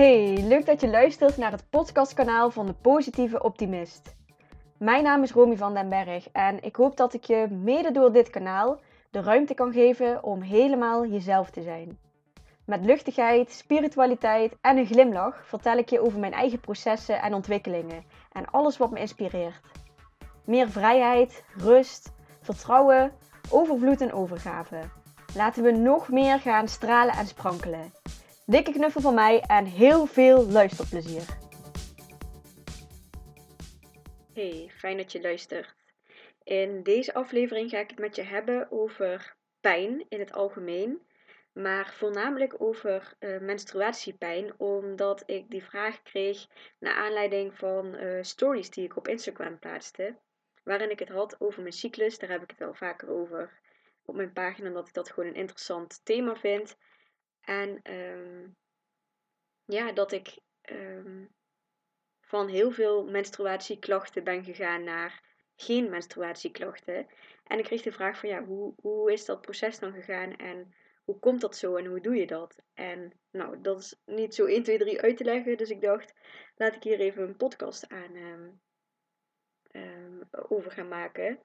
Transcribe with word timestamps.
Hey, 0.00 0.42
leuk 0.42 0.66
dat 0.66 0.80
je 0.80 0.88
luistert 0.88 1.36
naar 1.36 1.52
het 1.52 1.70
podcastkanaal 1.70 2.50
van 2.50 2.66
de 2.66 2.72
Positieve 2.72 3.42
Optimist. 3.42 4.16
Mijn 4.78 5.02
naam 5.02 5.22
is 5.22 5.32
Romy 5.32 5.56
van 5.56 5.74
den 5.74 5.88
Berg 5.88 6.28
en 6.32 6.62
ik 6.62 6.76
hoop 6.76 6.96
dat 6.96 7.14
ik 7.14 7.24
je 7.24 7.46
mede 7.50 7.90
door 7.90 8.12
dit 8.12 8.30
kanaal 8.30 8.80
de 9.10 9.20
ruimte 9.22 9.54
kan 9.54 9.72
geven 9.72 10.24
om 10.24 10.40
helemaal 10.40 11.06
jezelf 11.06 11.50
te 11.50 11.62
zijn. 11.62 11.98
Met 12.64 12.84
luchtigheid, 12.84 13.52
spiritualiteit 13.52 14.56
en 14.60 14.76
een 14.76 14.86
glimlach 14.86 15.46
vertel 15.46 15.78
ik 15.78 15.90
je 15.90 16.00
over 16.00 16.18
mijn 16.18 16.32
eigen 16.32 16.60
processen 16.60 17.22
en 17.22 17.34
ontwikkelingen 17.34 18.04
en 18.32 18.50
alles 18.50 18.76
wat 18.76 18.90
me 18.90 19.00
inspireert. 19.00 19.60
Meer 20.44 20.70
vrijheid, 20.70 21.44
rust, 21.56 22.12
vertrouwen, 22.40 23.12
overvloed 23.50 24.00
en 24.00 24.12
overgave. 24.12 24.80
Laten 25.34 25.62
we 25.62 25.70
nog 25.70 26.08
meer 26.08 26.40
gaan 26.40 26.68
stralen 26.68 27.14
en 27.14 27.26
sprankelen. 27.26 27.92
Dikke 28.50 28.72
knuffel 28.72 29.00
van 29.00 29.14
mij 29.14 29.40
en 29.40 29.64
heel 29.64 30.06
veel 30.06 30.46
luisterplezier. 30.46 31.22
Hey, 34.32 34.70
fijn 34.76 34.96
dat 34.96 35.12
je 35.12 35.20
luistert. 35.20 35.74
In 36.44 36.82
deze 36.82 37.14
aflevering 37.14 37.70
ga 37.70 37.78
ik 37.78 37.90
het 37.90 37.98
met 37.98 38.16
je 38.16 38.22
hebben 38.22 38.70
over 38.70 39.36
pijn 39.60 40.04
in 40.08 40.18
het 40.18 40.32
algemeen, 40.32 41.02
maar 41.52 41.94
voornamelijk 41.98 42.54
over 42.58 43.16
uh, 43.20 43.40
menstruatiepijn, 43.40 44.52
omdat 44.58 45.22
ik 45.26 45.50
die 45.50 45.64
vraag 45.64 46.02
kreeg 46.02 46.46
naar 46.78 46.94
aanleiding 46.94 47.58
van 47.58 47.94
uh, 47.94 48.22
stories 48.22 48.70
die 48.70 48.84
ik 48.84 48.96
op 48.96 49.08
Instagram 49.08 49.58
plaatste, 49.58 50.16
waarin 50.62 50.90
ik 50.90 50.98
het 50.98 51.08
had 51.08 51.40
over 51.40 51.60
mijn 51.62 51.74
cyclus. 51.74 52.18
Daar 52.18 52.30
heb 52.30 52.42
ik 52.42 52.50
het 52.50 52.58
wel 52.58 52.74
vaker 52.74 53.10
over 53.10 53.60
op 54.04 54.14
mijn 54.14 54.32
pagina, 54.32 54.68
omdat 54.68 54.88
ik 54.88 54.94
dat 54.94 55.10
gewoon 55.10 55.28
een 55.28 55.40
interessant 55.40 56.00
thema 56.04 56.36
vind. 56.36 56.76
En 57.50 57.80
um, 57.94 58.56
ja, 59.64 59.92
dat 59.92 60.12
ik 60.12 60.38
um, 60.70 61.34
van 62.20 62.48
heel 62.48 62.70
veel 62.70 63.04
menstruatieklachten 63.04 64.24
ben 64.24 64.44
gegaan 64.44 64.84
naar 64.84 65.22
geen 65.56 65.90
menstruatieklachten. 65.90 67.06
En 67.44 67.58
ik 67.58 67.64
kreeg 67.64 67.82
de 67.82 67.92
vraag 67.92 68.18
van 68.18 68.28
ja, 68.28 68.44
hoe, 68.44 68.74
hoe 68.76 69.12
is 69.12 69.24
dat 69.24 69.40
proces 69.40 69.78
dan 69.78 69.92
gegaan 69.92 70.36
en 70.36 70.74
hoe 71.04 71.18
komt 71.18 71.40
dat 71.40 71.56
zo 71.56 71.76
en 71.76 71.86
hoe 71.86 72.00
doe 72.00 72.16
je 72.16 72.26
dat? 72.26 72.62
En 72.74 73.12
nou, 73.30 73.60
dat 73.60 73.78
is 73.78 74.00
niet 74.04 74.34
zo 74.34 74.44
1, 74.44 74.62
2, 74.62 74.78
3 74.78 75.00
uit 75.00 75.16
te 75.16 75.24
leggen. 75.24 75.56
Dus 75.56 75.70
ik 75.70 75.80
dacht, 75.80 76.14
laat 76.56 76.74
ik 76.74 76.82
hier 76.82 77.00
even 77.00 77.22
een 77.22 77.36
podcast 77.36 77.88
aan 77.88 78.16
um, 79.72 80.28
over 80.48 80.70
gaan 80.70 80.88
maken. 80.88 81.40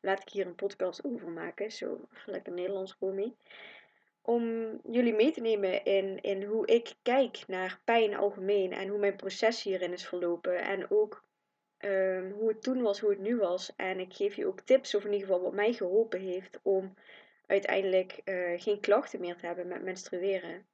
Laat 0.00 0.20
ik 0.20 0.28
hier 0.28 0.46
een 0.46 0.54
podcast 0.54 1.04
over 1.04 1.28
maken. 1.28 1.70
Zo, 1.70 2.08
lekker 2.26 2.52
Nederlands, 2.52 2.96
Romy 3.00 3.34
om 4.22 4.78
jullie 4.90 5.14
mee 5.14 5.32
te 5.32 5.40
nemen 5.40 5.84
in, 5.84 6.20
in 6.20 6.42
hoe 6.42 6.66
ik 6.66 6.94
kijk 7.02 7.44
naar 7.46 7.80
pijn 7.84 8.14
algemeen 8.14 8.72
en 8.72 8.88
hoe 8.88 8.98
mijn 8.98 9.16
proces 9.16 9.62
hierin 9.62 9.92
is 9.92 10.06
verlopen. 10.06 10.62
En 10.62 10.90
ook 10.90 11.24
um, 11.78 12.30
hoe 12.30 12.48
het 12.48 12.62
toen 12.62 12.82
was, 12.82 13.00
hoe 13.00 13.10
het 13.10 13.18
nu 13.18 13.36
was. 13.36 13.72
En 13.76 14.00
ik 14.00 14.14
geef 14.14 14.34
je 14.34 14.46
ook 14.46 14.60
tips, 14.60 14.94
of 14.94 15.04
in 15.04 15.12
ieder 15.12 15.26
geval 15.26 15.42
wat 15.42 15.52
mij 15.52 15.72
geholpen 15.72 16.20
heeft 16.20 16.60
om 16.62 16.94
uiteindelijk 17.46 18.20
uh, 18.24 18.60
geen 18.60 18.80
klachten 18.80 19.20
meer 19.20 19.36
te 19.36 19.46
hebben 19.46 19.68
met 19.68 19.82
menstrueren. 19.82 20.66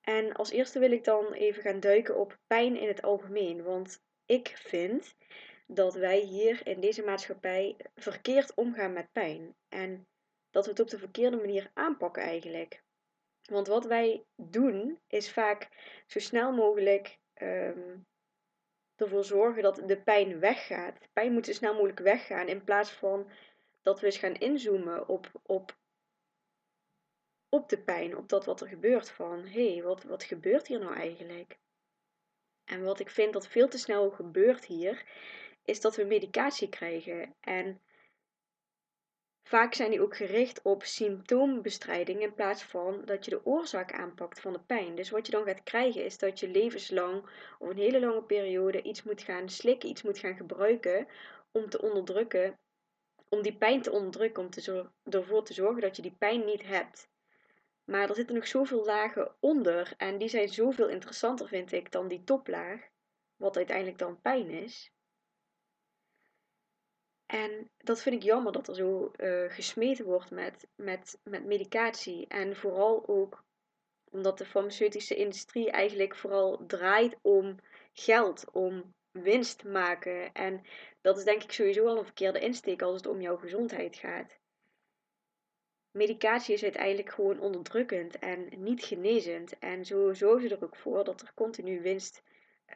En 0.00 0.32
als 0.32 0.50
eerste 0.50 0.78
wil 0.78 0.92
ik 0.92 1.04
dan 1.04 1.32
even 1.32 1.62
gaan 1.62 1.80
duiken 1.80 2.16
op 2.16 2.38
pijn 2.46 2.76
in 2.76 2.88
het 2.88 3.02
algemeen. 3.02 3.62
Want 3.62 4.04
ik 4.26 4.52
vind 4.56 5.14
dat 5.66 5.94
wij 5.94 6.18
hier 6.20 6.66
in 6.66 6.80
deze 6.80 7.02
maatschappij 7.02 7.76
verkeerd 7.94 8.54
omgaan 8.54 8.92
met 8.92 9.12
pijn. 9.12 9.54
En 9.68 10.06
dat 10.52 10.64
we 10.64 10.70
het 10.70 10.80
op 10.80 10.90
de 10.90 10.98
verkeerde 10.98 11.36
manier 11.36 11.70
aanpakken 11.74 12.22
eigenlijk. 12.22 12.82
Want 13.42 13.66
wat 13.66 13.84
wij 13.84 14.24
doen 14.36 15.00
is 15.06 15.32
vaak 15.32 15.68
zo 16.06 16.18
snel 16.18 16.52
mogelijk 16.52 17.18
um, 17.42 18.06
ervoor 18.96 19.24
zorgen 19.24 19.62
dat 19.62 19.82
de 19.86 20.02
pijn 20.02 20.38
weggaat. 20.38 21.00
De 21.00 21.08
pijn 21.12 21.32
moet 21.32 21.46
zo 21.46 21.52
snel 21.52 21.72
mogelijk 21.72 21.98
weggaan 21.98 22.48
in 22.48 22.64
plaats 22.64 22.90
van 22.90 23.30
dat 23.82 24.00
we 24.00 24.06
eens 24.06 24.18
gaan 24.18 24.34
inzoomen 24.34 25.08
op, 25.08 25.30
op, 25.42 25.76
op 27.48 27.68
de 27.68 27.78
pijn, 27.78 28.16
op 28.16 28.28
dat 28.28 28.44
wat 28.44 28.60
er 28.60 28.68
gebeurt. 28.68 29.10
Van 29.10 29.46
hé, 29.46 29.72
hey, 29.72 29.82
wat, 29.82 30.02
wat 30.02 30.24
gebeurt 30.24 30.66
hier 30.66 30.78
nou 30.78 30.94
eigenlijk? 30.94 31.58
En 32.64 32.82
wat 32.84 33.00
ik 33.00 33.10
vind 33.10 33.32
dat 33.32 33.48
veel 33.48 33.68
te 33.68 33.78
snel 33.78 34.10
gebeurt 34.10 34.64
hier, 34.64 35.04
is 35.64 35.80
dat 35.80 35.96
we 35.96 36.04
medicatie 36.04 36.68
krijgen. 36.68 37.34
En 37.40 37.80
Vaak 39.42 39.74
zijn 39.74 39.90
die 39.90 40.00
ook 40.00 40.16
gericht 40.16 40.62
op 40.62 40.84
symptoombestrijding 40.84 42.20
in 42.20 42.34
plaats 42.34 42.62
van 42.62 43.04
dat 43.04 43.24
je 43.24 43.30
de 43.30 43.46
oorzaak 43.46 43.92
aanpakt 43.92 44.40
van 44.40 44.52
de 44.52 44.60
pijn. 44.60 44.94
Dus 44.94 45.10
wat 45.10 45.26
je 45.26 45.32
dan 45.32 45.44
gaat 45.44 45.62
krijgen 45.62 46.04
is 46.04 46.18
dat 46.18 46.40
je 46.40 46.48
levenslang 46.48 47.24
of 47.58 47.68
een 47.68 47.76
hele 47.76 48.00
lange 48.00 48.22
periode 48.22 48.82
iets 48.82 49.02
moet 49.02 49.22
gaan 49.22 49.48
slikken, 49.48 49.88
iets 49.88 50.02
moet 50.02 50.18
gaan 50.18 50.36
gebruiken 50.36 51.06
om 51.52 51.68
te 51.68 51.82
onderdrukken, 51.82 52.58
om 53.28 53.42
die 53.42 53.56
pijn 53.56 53.82
te 53.82 53.90
onderdrukken, 53.90 54.42
om 54.42 54.50
ervoor 55.12 55.44
te 55.44 55.54
zorgen 55.54 55.82
dat 55.82 55.96
je 55.96 56.02
die 56.02 56.16
pijn 56.18 56.44
niet 56.44 56.62
hebt. 56.66 57.08
Maar 57.84 58.08
er 58.08 58.14
zitten 58.14 58.34
nog 58.34 58.46
zoveel 58.46 58.84
lagen 58.84 59.34
onder 59.40 59.94
en 59.96 60.18
die 60.18 60.28
zijn 60.28 60.48
zoveel 60.48 60.88
interessanter 60.88 61.48
vind 61.48 61.72
ik 61.72 61.92
dan 61.92 62.08
die 62.08 62.24
toplaag, 62.24 62.80
wat 63.36 63.56
uiteindelijk 63.56 63.98
dan 63.98 64.20
pijn 64.20 64.50
is. 64.50 64.91
En 67.32 67.70
dat 67.76 68.02
vind 68.02 68.14
ik 68.14 68.22
jammer 68.22 68.52
dat 68.52 68.68
er 68.68 68.74
zo 68.74 69.10
uh, 69.16 69.50
gesmeten 69.50 70.04
wordt 70.04 70.30
met, 70.30 70.68
met, 70.76 71.18
met 71.22 71.44
medicatie. 71.44 72.26
En 72.28 72.56
vooral 72.56 73.08
ook 73.08 73.44
omdat 74.10 74.38
de 74.38 74.44
farmaceutische 74.44 75.14
industrie 75.14 75.70
eigenlijk 75.70 76.16
vooral 76.16 76.66
draait 76.66 77.16
om 77.22 77.56
geld, 77.92 78.50
om 78.50 78.94
winst 79.10 79.64
maken. 79.64 80.32
En 80.32 80.62
dat 81.00 81.18
is 81.18 81.24
denk 81.24 81.42
ik 81.42 81.52
sowieso 81.52 81.86
al 81.86 81.98
een 81.98 82.04
verkeerde 82.04 82.40
insteek 82.40 82.82
als 82.82 82.96
het 82.96 83.06
om 83.06 83.20
jouw 83.20 83.36
gezondheid 83.36 83.96
gaat. 83.96 84.38
Medicatie 85.90 86.54
is 86.54 86.62
uiteindelijk 86.62 87.10
gewoon 87.10 87.40
onderdrukkend 87.40 88.18
en 88.18 88.48
niet 88.56 88.84
genezend. 88.84 89.58
En 89.58 89.84
zo 89.84 90.12
zorgen 90.12 90.48
ze 90.48 90.54
er 90.54 90.64
ook 90.64 90.76
voor 90.76 91.04
dat 91.04 91.20
er 91.20 91.32
continu 91.34 91.82
winst 91.82 92.22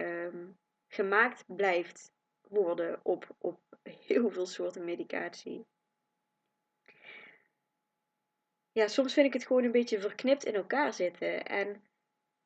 um, 0.00 0.58
gemaakt 0.88 1.44
blijft 1.46 2.14
worden 2.48 3.00
op, 3.02 3.28
op 3.38 3.60
heel 3.82 4.30
veel 4.30 4.46
soorten 4.46 4.84
medicatie. 4.84 5.66
Ja, 8.72 8.88
soms 8.88 9.12
vind 9.12 9.26
ik 9.26 9.32
het 9.32 9.46
gewoon 9.46 9.64
een 9.64 9.72
beetje 9.72 10.00
verknipt 10.00 10.44
in 10.44 10.54
elkaar 10.54 10.92
zitten. 10.92 11.46
En 11.46 11.82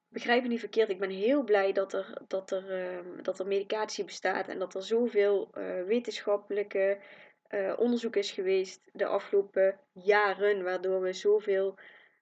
begrijp 0.08 0.42
me 0.42 0.48
niet 0.48 0.60
verkeerd, 0.60 0.88
ik 0.88 0.98
ben 0.98 1.10
heel 1.10 1.42
blij 1.44 1.72
dat 1.72 1.92
er, 1.92 2.22
dat 2.28 2.50
er, 2.50 2.92
uh, 2.92 3.22
dat 3.22 3.38
er 3.38 3.46
medicatie 3.46 4.04
bestaat 4.04 4.48
en 4.48 4.58
dat 4.58 4.74
er 4.74 4.82
zoveel 4.82 5.50
uh, 5.54 5.82
wetenschappelijke 5.84 6.98
uh, 7.50 7.74
onderzoek 7.78 8.16
is 8.16 8.30
geweest 8.30 8.80
de 8.92 9.06
afgelopen 9.06 9.80
jaren, 9.92 10.62
waardoor 10.62 11.00
we 11.00 11.12
zoveel 11.12 11.78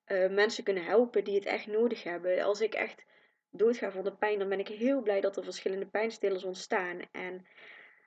uh, 0.06 0.30
mensen 0.30 0.64
kunnen 0.64 0.84
helpen 0.84 1.24
die 1.24 1.34
het 1.34 1.44
echt 1.44 1.66
nodig 1.66 2.02
hebben. 2.02 2.42
Als 2.42 2.60
ik 2.60 2.74
echt 2.74 3.04
doodga 3.50 3.90
van 3.90 4.04
de 4.04 4.16
pijn, 4.16 4.38
dan 4.38 4.48
ben 4.48 4.58
ik 4.58 4.68
heel 4.68 5.02
blij 5.02 5.20
dat 5.20 5.36
er 5.36 5.44
verschillende 5.44 5.86
pijnstillers 5.86 6.44
ontstaan. 6.44 7.00
En 7.12 7.46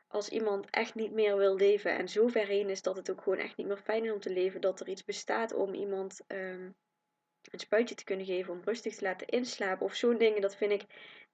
als 0.07 0.29
iemand 0.29 0.69
echt 0.69 0.95
niet 0.95 1.11
meer 1.11 1.37
wil 1.37 1.55
leven 1.55 1.97
en 1.97 2.07
zo 2.07 2.27
ver 2.27 2.47
heen 2.47 2.69
is 2.69 2.81
dat 2.81 2.95
het 2.95 3.11
ook 3.11 3.21
gewoon 3.21 3.39
echt 3.39 3.57
niet 3.57 3.67
meer 3.67 3.77
fijn 3.77 4.05
is 4.05 4.11
om 4.11 4.19
te 4.19 4.33
leven, 4.33 4.61
dat 4.61 4.79
er 4.79 4.89
iets 4.89 5.05
bestaat 5.05 5.53
om 5.53 5.73
iemand 5.73 6.21
um, 6.27 6.75
een 7.51 7.59
spuitje 7.59 7.95
te 7.95 8.03
kunnen 8.03 8.25
geven, 8.25 8.53
om 8.53 8.61
rustig 8.63 8.95
te 8.95 9.03
laten 9.03 9.27
inslapen 9.27 9.85
of 9.85 9.95
zo'n 9.95 10.17
dingen, 10.17 10.41
dat 10.41 10.55
vind 10.55 10.71
ik 10.71 10.85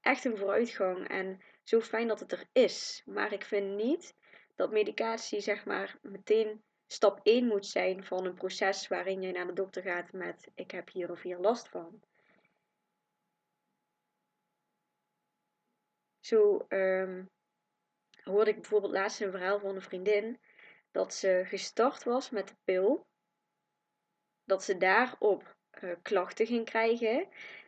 echt 0.01 0.25
een 0.25 0.37
vooruitgang 0.37 1.07
en 1.07 1.41
zo 1.63 1.81
fijn 1.81 2.07
dat 2.07 2.19
het 2.19 2.31
er 2.31 2.47
is. 2.51 3.03
Maar 3.05 3.33
ik 3.33 3.43
vind 3.43 3.75
niet 3.75 4.15
dat 4.55 4.71
medicatie 4.71 5.39
zeg 5.39 5.65
maar 5.65 5.97
meteen 6.01 6.63
stap 6.87 7.19
1 7.23 7.47
moet 7.47 7.65
zijn 7.65 8.03
van 8.03 8.25
een 8.25 8.33
proces 8.33 8.87
waarin 8.87 9.21
je 9.21 9.31
naar 9.31 9.47
de 9.47 9.53
dokter 9.53 9.81
gaat 9.81 10.11
met 10.11 10.47
ik 10.55 10.71
heb 10.71 10.89
hier 10.89 11.11
of 11.11 11.21
hier 11.21 11.37
last 11.37 11.69
van. 11.69 12.01
Zo 16.27 16.65
um, 16.69 17.29
hoorde 18.23 18.49
ik 18.49 18.55
bijvoorbeeld 18.55 18.93
laatst 18.93 19.21
een 19.21 19.31
verhaal 19.31 19.59
van 19.59 19.75
een 19.75 19.81
vriendin 19.81 20.39
dat 20.91 21.13
ze 21.13 21.43
gestart 21.45 22.03
was 22.03 22.29
met 22.29 22.47
de 22.47 22.55
pil. 22.63 23.07
Dat 24.43 24.63
ze 24.63 24.77
daarop 24.77 25.55
uh, 25.81 25.95
klachten 26.01 26.45
ging 26.45 26.65
krijgen. 26.65 27.27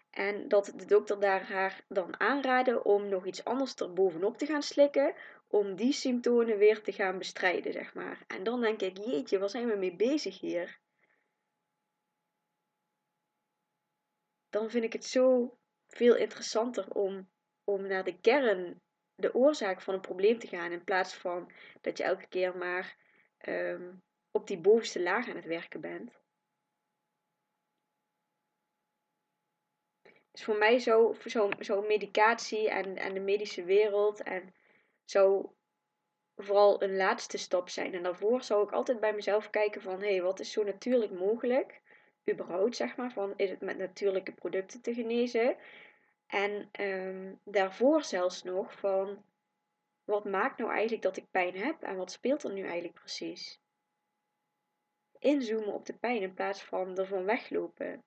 En 0.10 0.48
dat 0.48 0.74
de 0.76 0.86
dokter 0.86 1.20
daar 1.20 1.44
haar 1.44 1.86
dan 1.88 2.20
aanraadde 2.20 2.84
om 2.84 3.10
nog 3.10 3.26
iets 3.26 3.44
anders 3.44 3.76
er 3.76 3.94
bovenop 3.94 4.38
te 4.38 4.46
gaan 4.46 4.64
slikken. 4.64 5.16
Om 5.48 5.76
die 5.76 5.94
symptomen 5.94 6.58
weer 6.58 6.82
te 6.82 6.92
gaan 6.92 7.18
bestrijden, 7.18 7.74
zeg 7.74 7.94
maar. 7.94 8.24
En 8.28 8.44
dan 8.44 8.62
denk 8.62 8.82
ik, 8.82 8.98
jeetje, 8.98 9.40
waar 9.40 9.50
zijn 9.50 9.68
we 9.68 9.76
mee 9.76 9.96
bezig 9.96 10.40
hier? 10.40 10.80
Dan 14.50 14.70
vind 14.70 14.84
ik 14.84 14.94
het 14.94 15.06
zo 15.06 15.58
veel 15.88 16.16
interessanter 16.16 16.90
om, 16.94 17.30
om 17.69 17.88
naar 17.88 18.04
de 18.04 18.19
kern 18.19 18.81
de 19.16 19.33
oorzaak 19.33 19.81
van 19.81 19.94
een 19.94 20.01
probleem 20.01 20.39
te 20.39 20.48
gaan. 20.48 20.71
In 20.71 20.83
plaats 20.83 21.13
van 21.13 21.51
dat 21.81 21.98
je 21.98 22.04
elke 22.04 22.27
keer 22.27 22.57
maar 22.57 22.98
um, 23.48 24.04
op 24.31 24.48
die 24.48 24.57
bovenste 24.57 25.01
laag 25.01 25.30
aan 25.30 25.36
het 25.36 25.45
werken 25.45 25.81
bent. 25.81 26.19
Dus 30.31 30.44
voor 30.44 30.57
mij 30.57 30.80
zo, 30.80 31.16
zo, 31.25 31.50
zo 31.60 31.81
medicatie 31.81 32.69
en, 32.69 32.98
en 32.98 33.13
de 33.13 33.19
medische 33.19 33.63
wereld 33.63 34.24
en 34.24 34.54
zo 35.06 35.54
vooral 36.36 36.83
een 36.83 36.95
laatste 36.95 37.38
stap 37.38 37.69
zijn. 37.69 37.94
En 37.94 38.04
daarvoor 38.04 38.44
zou 38.44 38.63
ik 38.63 38.72
altijd 38.72 39.00
bij 39.00 39.13
mezelf 39.13 39.50
kijken 39.50 39.81
van, 39.81 40.01
hé, 40.01 40.12
hey, 40.12 40.22
wat 40.22 40.39
is 40.39 40.51
zo 40.51 40.63
natuurlijk 40.63 41.12
mogelijk? 41.12 41.81
Überhaupt, 42.31 42.75
zeg 42.75 42.95
maar, 42.95 43.12
van, 43.12 43.33
is 43.36 43.50
het 43.50 43.62
met 43.62 43.77
natuurlijke 43.77 44.31
producten 44.31 44.81
te 44.81 44.94
genezen? 44.94 45.57
En 46.30 46.70
ehm, 46.72 47.34
daarvoor 47.44 48.04
zelfs 48.04 48.44
nog 48.44 48.80
van, 48.80 49.24
wat 50.04 50.26
maakt 50.26 50.58
nou 50.58 50.72
eigenlijk 50.72 51.02
dat 51.02 51.18
ik 51.18 51.31
pijn 51.31 51.56
heb? 51.56 51.81
En 51.81 51.96
wat 51.96 52.12
speelt 52.12 52.44
er 52.44 52.54
nu 52.54 52.64
eigenlijk 52.64 52.94
precies? 52.94 53.62
Inzoomen 55.20 55.74
op 55.74 55.86
de 55.86 55.98
pijn 55.98 56.22
in 56.22 56.34
plaats 56.34 56.64
van 56.64 56.98
ervan 56.98 57.26
weglopen. 57.26 58.04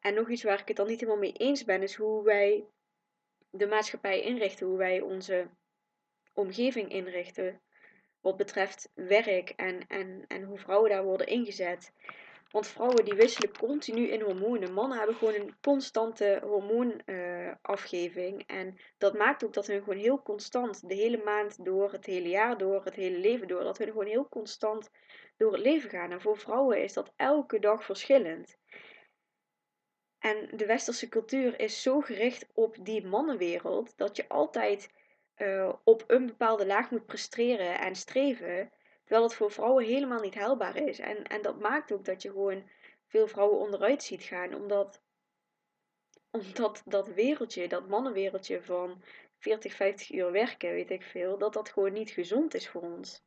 En 0.00 0.14
nog 0.14 0.28
iets 0.30 0.42
waar 0.42 0.60
ik 0.60 0.68
het 0.68 0.76
dan 0.76 0.86
niet 0.86 1.00
helemaal 1.00 1.20
mee 1.20 1.32
eens 1.32 1.64
ben, 1.64 1.82
is 1.82 1.94
hoe 1.94 2.22
wij 2.22 2.64
de 3.50 3.66
maatschappij 3.66 4.20
inrichten, 4.20 4.66
hoe 4.66 4.78
wij 4.78 5.00
onze 5.00 5.48
omgeving 6.32 6.90
inrichten. 6.90 7.60
Wat 8.20 8.36
betreft 8.36 8.90
werk 8.94 9.50
en, 9.50 9.86
en, 9.86 10.24
en 10.28 10.42
hoe 10.42 10.58
vrouwen 10.58 10.90
daar 10.90 11.04
worden 11.04 11.26
ingezet. 11.26 11.92
Want 12.50 12.66
vrouwen 12.66 13.04
die 13.04 13.14
wisselen 13.14 13.58
continu 13.58 14.08
in 14.08 14.20
hormonen. 14.20 14.72
Mannen 14.72 14.98
hebben 14.98 15.16
gewoon 15.16 15.34
een 15.34 15.56
constante 15.60 16.40
hormoonafgeving. 16.42 18.46
En 18.46 18.78
dat 18.98 19.18
maakt 19.18 19.44
ook 19.44 19.52
dat 19.52 19.66
hun 19.66 19.82
gewoon 19.82 19.98
heel 19.98 20.22
constant 20.22 20.88
de 20.88 20.94
hele 20.94 21.22
maand 21.24 21.64
door, 21.64 21.92
het 21.92 22.06
hele 22.06 22.28
jaar 22.28 22.58
door, 22.58 22.84
het 22.84 22.94
hele 22.94 23.18
leven 23.18 23.48
door, 23.48 23.62
dat 23.62 23.78
hun 23.78 23.88
gewoon 23.88 24.06
heel 24.06 24.28
constant 24.28 24.90
door 25.36 25.52
het 25.52 25.60
leven 25.60 25.90
gaan. 25.90 26.10
En 26.10 26.20
voor 26.20 26.38
vrouwen 26.38 26.82
is 26.82 26.92
dat 26.92 27.12
elke 27.16 27.58
dag 27.58 27.84
verschillend. 27.84 28.58
En 30.18 30.48
de 30.56 30.66
westerse 30.66 31.08
cultuur 31.08 31.60
is 31.60 31.82
zo 31.82 32.00
gericht 32.00 32.46
op 32.54 32.76
die 32.80 33.06
mannenwereld 33.06 33.96
dat 33.96 34.16
je 34.16 34.28
altijd 34.28 34.90
uh, 35.36 35.72
op 35.84 36.04
een 36.06 36.26
bepaalde 36.26 36.66
laag 36.66 36.90
moet 36.90 37.06
presteren 37.06 37.80
en 37.80 37.94
streven. 37.94 38.72
Terwijl 39.08 39.28
het 39.28 39.36
voor 39.36 39.50
vrouwen 39.50 39.84
helemaal 39.84 40.20
niet 40.20 40.34
haalbaar 40.34 40.76
is. 40.76 40.98
En, 40.98 41.24
en 41.24 41.42
dat 41.42 41.60
maakt 41.60 41.92
ook 41.92 42.04
dat 42.04 42.22
je 42.22 42.28
gewoon 42.30 42.68
veel 43.06 43.28
vrouwen 43.28 43.58
onderuit 43.58 44.02
ziet 44.02 44.22
gaan. 44.22 44.54
Omdat, 44.54 45.02
omdat 46.30 46.82
dat 46.84 47.08
wereldje, 47.08 47.68
dat 47.68 47.88
mannenwereldje 47.88 48.62
van 48.62 49.02
40, 49.38 49.74
50 49.74 50.12
uur 50.12 50.32
werken, 50.32 50.70
weet 50.70 50.90
ik 50.90 51.02
veel, 51.02 51.38
dat 51.38 51.52
dat 51.52 51.68
gewoon 51.68 51.92
niet 51.92 52.10
gezond 52.10 52.54
is 52.54 52.68
voor 52.68 52.82
ons. 52.82 53.24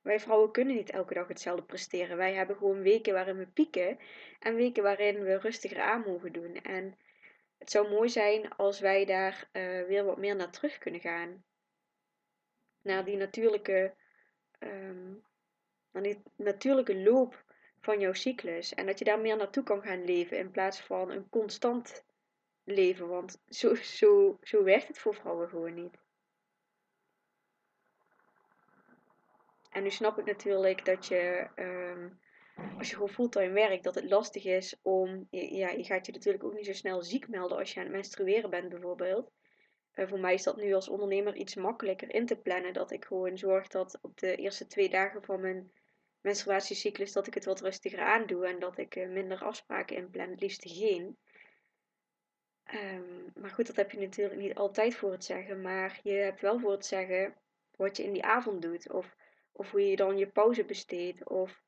Wij 0.00 0.20
vrouwen 0.20 0.50
kunnen 0.50 0.74
niet 0.74 0.90
elke 0.90 1.14
dag 1.14 1.28
hetzelfde 1.28 1.64
presteren. 1.64 2.16
Wij 2.16 2.34
hebben 2.34 2.56
gewoon 2.56 2.82
weken 2.82 3.12
waarin 3.12 3.36
we 3.36 3.46
pieken 3.46 3.98
en 4.38 4.54
weken 4.54 4.82
waarin 4.82 5.22
we 5.22 5.38
rustiger 5.38 5.80
aan 5.80 6.00
mogen 6.00 6.32
doen. 6.32 6.54
En 6.54 6.98
het 7.58 7.70
zou 7.70 7.88
mooi 7.88 8.08
zijn 8.08 8.56
als 8.56 8.80
wij 8.80 9.04
daar 9.04 9.48
uh, 9.52 9.86
weer 9.86 10.04
wat 10.04 10.18
meer 10.18 10.36
naar 10.36 10.50
terug 10.50 10.78
kunnen 10.78 11.00
gaan. 11.00 11.44
Naar 12.82 13.04
die 13.04 13.16
natuurlijke, 13.16 13.94
um, 14.58 15.22
die 15.92 16.22
natuurlijke 16.36 17.02
loop 17.02 17.44
van 17.80 18.00
jouw 18.00 18.12
cyclus. 18.12 18.74
En 18.74 18.86
dat 18.86 18.98
je 18.98 19.04
daar 19.04 19.20
meer 19.20 19.36
naartoe 19.36 19.62
kan 19.62 19.82
gaan 19.82 20.04
leven 20.04 20.38
in 20.38 20.50
plaats 20.50 20.80
van 20.80 21.10
een 21.10 21.28
constant 21.28 22.04
leven. 22.64 23.08
Want 23.08 23.42
zo, 23.48 23.74
zo, 23.74 24.38
zo 24.42 24.62
werkt 24.62 24.88
het 24.88 24.98
voor 24.98 25.14
vrouwen 25.14 25.48
gewoon 25.48 25.74
niet. 25.74 25.98
En 29.70 29.82
nu 29.82 29.90
snap 29.90 30.18
ik 30.18 30.24
natuurlijk 30.24 30.84
dat 30.84 31.06
je, 31.06 31.48
um, 31.56 32.20
als 32.78 32.88
je 32.88 32.94
gewoon 32.94 33.08
fulltime 33.08 33.52
werkt, 33.52 33.84
dat 33.84 33.94
het 33.94 34.10
lastig 34.10 34.44
is 34.44 34.78
om. 34.82 35.26
Ja, 35.30 35.68
je 35.68 35.84
gaat 35.84 36.06
je 36.06 36.12
natuurlijk 36.12 36.44
ook 36.44 36.54
niet 36.54 36.66
zo 36.66 36.72
snel 36.72 37.02
ziek 37.02 37.28
melden 37.28 37.58
als 37.58 37.72
je 37.72 37.78
aan 37.78 37.86
het 37.86 37.94
menstrueren 37.94 38.50
bent, 38.50 38.68
bijvoorbeeld. 38.68 39.30
Voor 39.94 40.20
mij 40.20 40.34
is 40.34 40.42
dat 40.42 40.56
nu 40.56 40.72
als 40.72 40.88
ondernemer 40.88 41.36
iets 41.36 41.54
makkelijker 41.54 42.14
in 42.14 42.26
te 42.26 42.36
plannen. 42.36 42.72
Dat 42.72 42.90
ik 42.90 43.04
gewoon 43.04 43.38
zorg 43.38 43.68
dat 43.68 43.98
op 44.02 44.18
de 44.18 44.36
eerste 44.36 44.66
twee 44.66 44.88
dagen 44.88 45.22
van 45.22 45.40
mijn 45.40 45.72
menstruatiecyclus 46.20 47.12
dat 47.12 47.26
ik 47.26 47.34
het 47.34 47.44
wat 47.44 47.60
rustiger 47.60 48.00
aandoe 48.00 48.46
en 48.46 48.58
dat 48.58 48.78
ik 48.78 48.96
uh, 48.96 49.08
minder 49.08 49.42
afspraken 49.44 49.96
inplan, 49.96 50.30
het 50.30 50.40
liefst 50.40 50.70
geen. 50.70 51.16
Um, 52.74 53.32
maar 53.34 53.50
goed, 53.50 53.66
dat 53.66 53.76
heb 53.76 53.90
je 53.90 53.98
natuurlijk 53.98 54.40
niet 54.40 54.54
altijd 54.54 54.94
voor 54.94 55.12
het 55.12 55.24
zeggen. 55.24 55.60
Maar 55.60 56.00
je 56.02 56.12
hebt 56.12 56.40
wel 56.40 56.58
voor 56.58 56.72
het 56.72 56.86
zeggen 56.86 57.34
wat 57.76 57.96
je 57.96 58.02
in 58.02 58.12
die 58.12 58.24
avond 58.24 58.62
doet. 58.62 58.90
Of 58.90 59.16
of 59.52 59.70
hoe 59.70 59.88
je 59.88 59.96
dan 59.96 60.18
je 60.18 60.26
pauze 60.26 60.64
besteedt. 60.64 61.28
Of 61.28 61.62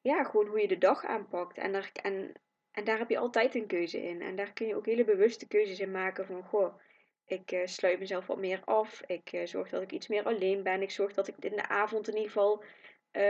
ja, 0.00 0.24
gewoon 0.24 0.46
hoe 0.46 0.60
je 0.60 0.68
de 0.68 0.78
dag 0.78 1.04
aanpakt. 1.04 1.58
En 1.58 1.72
daar, 1.72 1.90
en, 1.92 2.32
en 2.72 2.84
daar 2.84 2.98
heb 2.98 3.08
je 3.08 3.18
altijd 3.18 3.54
een 3.54 3.66
keuze 3.66 4.02
in. 4.02 4.22
En 4.22 4.36
daar 4.36 4.52
kun 4.52 4.66
je 4.66 4.76
ook 4.76 4.86
hele 4.86 5.04
bewuste 5.04 5.48
keuzes 5.48 5.80
in 5.80 5.90
maken 5.90 6.26
van 6.26 6.42
goh. 6.42 6.74
Ik 7.26 7.52
uh, 7.52 7.66
sluit 7.66 7.98
mezelf 7.98 8.26
wat 8.26 8.38
meer 8.38 8.62
af. 8.64 9.02
Ik 9.06 9.32
uh, 9.32 9.46
zorg 9.46 9.68
dat 9.68 9.82
ik 9.82 9.92
iets 9.92 10.08
meer 10.08 10.24
alleen 10.24 10.62
ben. 10.62 10.82
Ik 10.82 10.90
zorg 10.90 11.12
dat 11.12 11.28
ik 11.28 11.34
in 11.40 11.56
de 11.56 11.68
avond 11.68 12.08
in 12.08 12.14
ieder 12.14 12.30
geval 12.30 12.62
uh, 13.12 13.22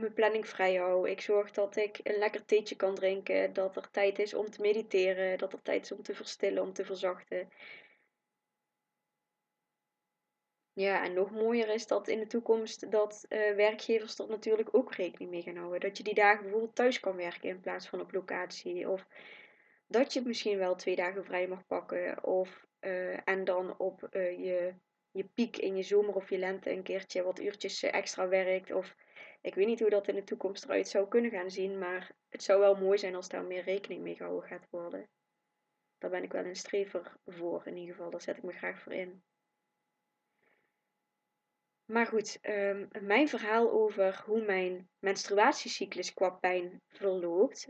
mijn 0.00 0.12
planning 0.14 0.48
vrij 0.48 0.74
hou. 0.74 1.10
Ik 1.10 1.20
zorg 1.20 1.50
dat 1.50 1.76
ik 1.76 2.00
een 2.02 2.18
lekker 2.18 2.44
theetje 2.44 2.76
kan 2.76 2.94
drinken. 2.94 3.52
Dat 3.52 3.76
er 3.76 3.90
tijd 3.90 4.18
is 4.18 4.34
om 4.34 4.50
te 4.50 4.60
mediteren. 4.60 5.38
Dat 5.38 5.52
er 5.52 5.62
tijd 5.62 5.84
is 5.84 5.92
om 5.92 6.02
te 6.02 6.14
verstillen, 6.14 6.62
om 6.62 6.72
te 6.72 6.84
verzachten. 6.84 7.48
Ja, 10.72 11.04
en 11.04 11.12
nog 11.12 11.30
mooier 11.30 11.68
is 11.68 11.86
dat 11.86 12.08
in 12.08 12.18
de 12.18 12.26
toekomst 12.26 12.90
dat 12.90 13.26
uh, 13.28 13.54
werkgevers 13.54 14.18
er 14.18 14.28
natuurlijk 14.28 14.68
ook 14.72 14.94
rekening 14.94 15.30
mee 15.30 15.42
gaan 15.42 15.56
houden. 15.56 15.80
Dat 15.80 15.96
je 15.96 16.02
die 16.02 16.14
dagen 16.14 16.42
bijvoorbeeld 16.42 16.74
thuis 16.74 17.00
kan 17.00 17.16
werken 17.16 17.48
in 17.48 17.60
plaats 17.60 17.88
van 17.88 18.00
op 18.00 18.12
locatie. 18.12 18.88
Of 18.88 19.06
dat 19.86 20.12
je 20.12 20.22
misschien 20.24 20.58
wel 20.58 20.74
twee 20.74 20.96
dagen 20.96 21.24
vrij 21.24 21.48
mag 21.48 21.66
pakken. 21.66 22.24
Of, 22.24 22.66
uh, 22.80 23.28
en 23.28 23.44
dan 23.44 23.78
op 23.78 24.08
uh, 24.12 24.38
je, 24.44 24.74
je 25.10 25.24
piek 25.24 25.56
in 25.56 25.76
je 25.76 25.82
zomer 25.82 26.14
of 26.14 26.30
je 26.30 26.38
lente 26.38 26.70
een 26.70 26.82
keertje 26.82 27.22
wat 27.22 27.40
uurtjes 27.40 27.82
extra 27.82 28.28
werkt. 28.28 28.72
Of 28.72 28.94
ik 29.40 29.54
weet 29.54 29.66
niet 29.66 29.80
hoe 29.80 29.90
dat 29.90 30.08
in 30.08 30.14
de 30.14 30.24
toekomst 30.24 30.64
eruit 30.64 30.88
zou 30.88 31.08
kunnen 31.08 31.30
gaan 31.30 31.50
zien. 31.50 31.78
Maar 31.78 32.12
het 32.28 32.42
zou 32.42 32.60
wel 32.60 32.76
mooi 32.76 32.98
zijn 32.98 33.14
als 33.14 33.28
daar 33.28 33.44
meer 33.44 33.62
rekening 33.62 34.02
mee 34.02 34.16
gehouden 34.16 34.48
gaat 34.48 34.66
worden. 34.70 35.08
Daar 35.98 36.10
ben 36.10 36.22
ik 36.22 36.32
wel 36.32 36.44
een 36.44 36.56
strever 36.56 37.16
voor 37.26 37.62
in 37.66 37.76
ieder 37.76 37.94
geval. 37.94 38.10
Daar 38.10 38.20
zet 38.22 38.36
ik 38.36 38.42
me 38.42 38.52
graag 38.52 38.80
voor 38.82 38.92
in. 38.92 39.22
Maar 41.90 42.06
goed, 42.06 42.38
um, 42.42 42.88
mijn 43.00 43.28
verhaal 43.28 43.70
over 43.70 44.22
hoe 44.26 44.44
mijn 44.44 44.88
menstruatiecyclus 44.98 46.14
qua 46.14 46.30
pijn 46.30 46.82
verloopt. 46.88 47.68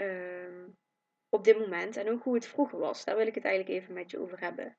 Um, 0.00 0.76
op 1.28 1.44
dit 1.44 1.58
moment 1.58 1.96
en 1.96 2.10
ook 2.10 2.22
hoe 2.22 2.34
het 2.34 2.46
vroeger 2.46 2.78
was. 2.78 3.04
Daar 3.04 3.16
wil 3.16 3.26
ik 3.26 3.34
het 3.34 3.44
eigenlijk 3.44 3.80
even 3.80 3.94
met 3.94 4.10
je 4.10 4.18
over 4.18 4.40
hebben. 4.40 4.76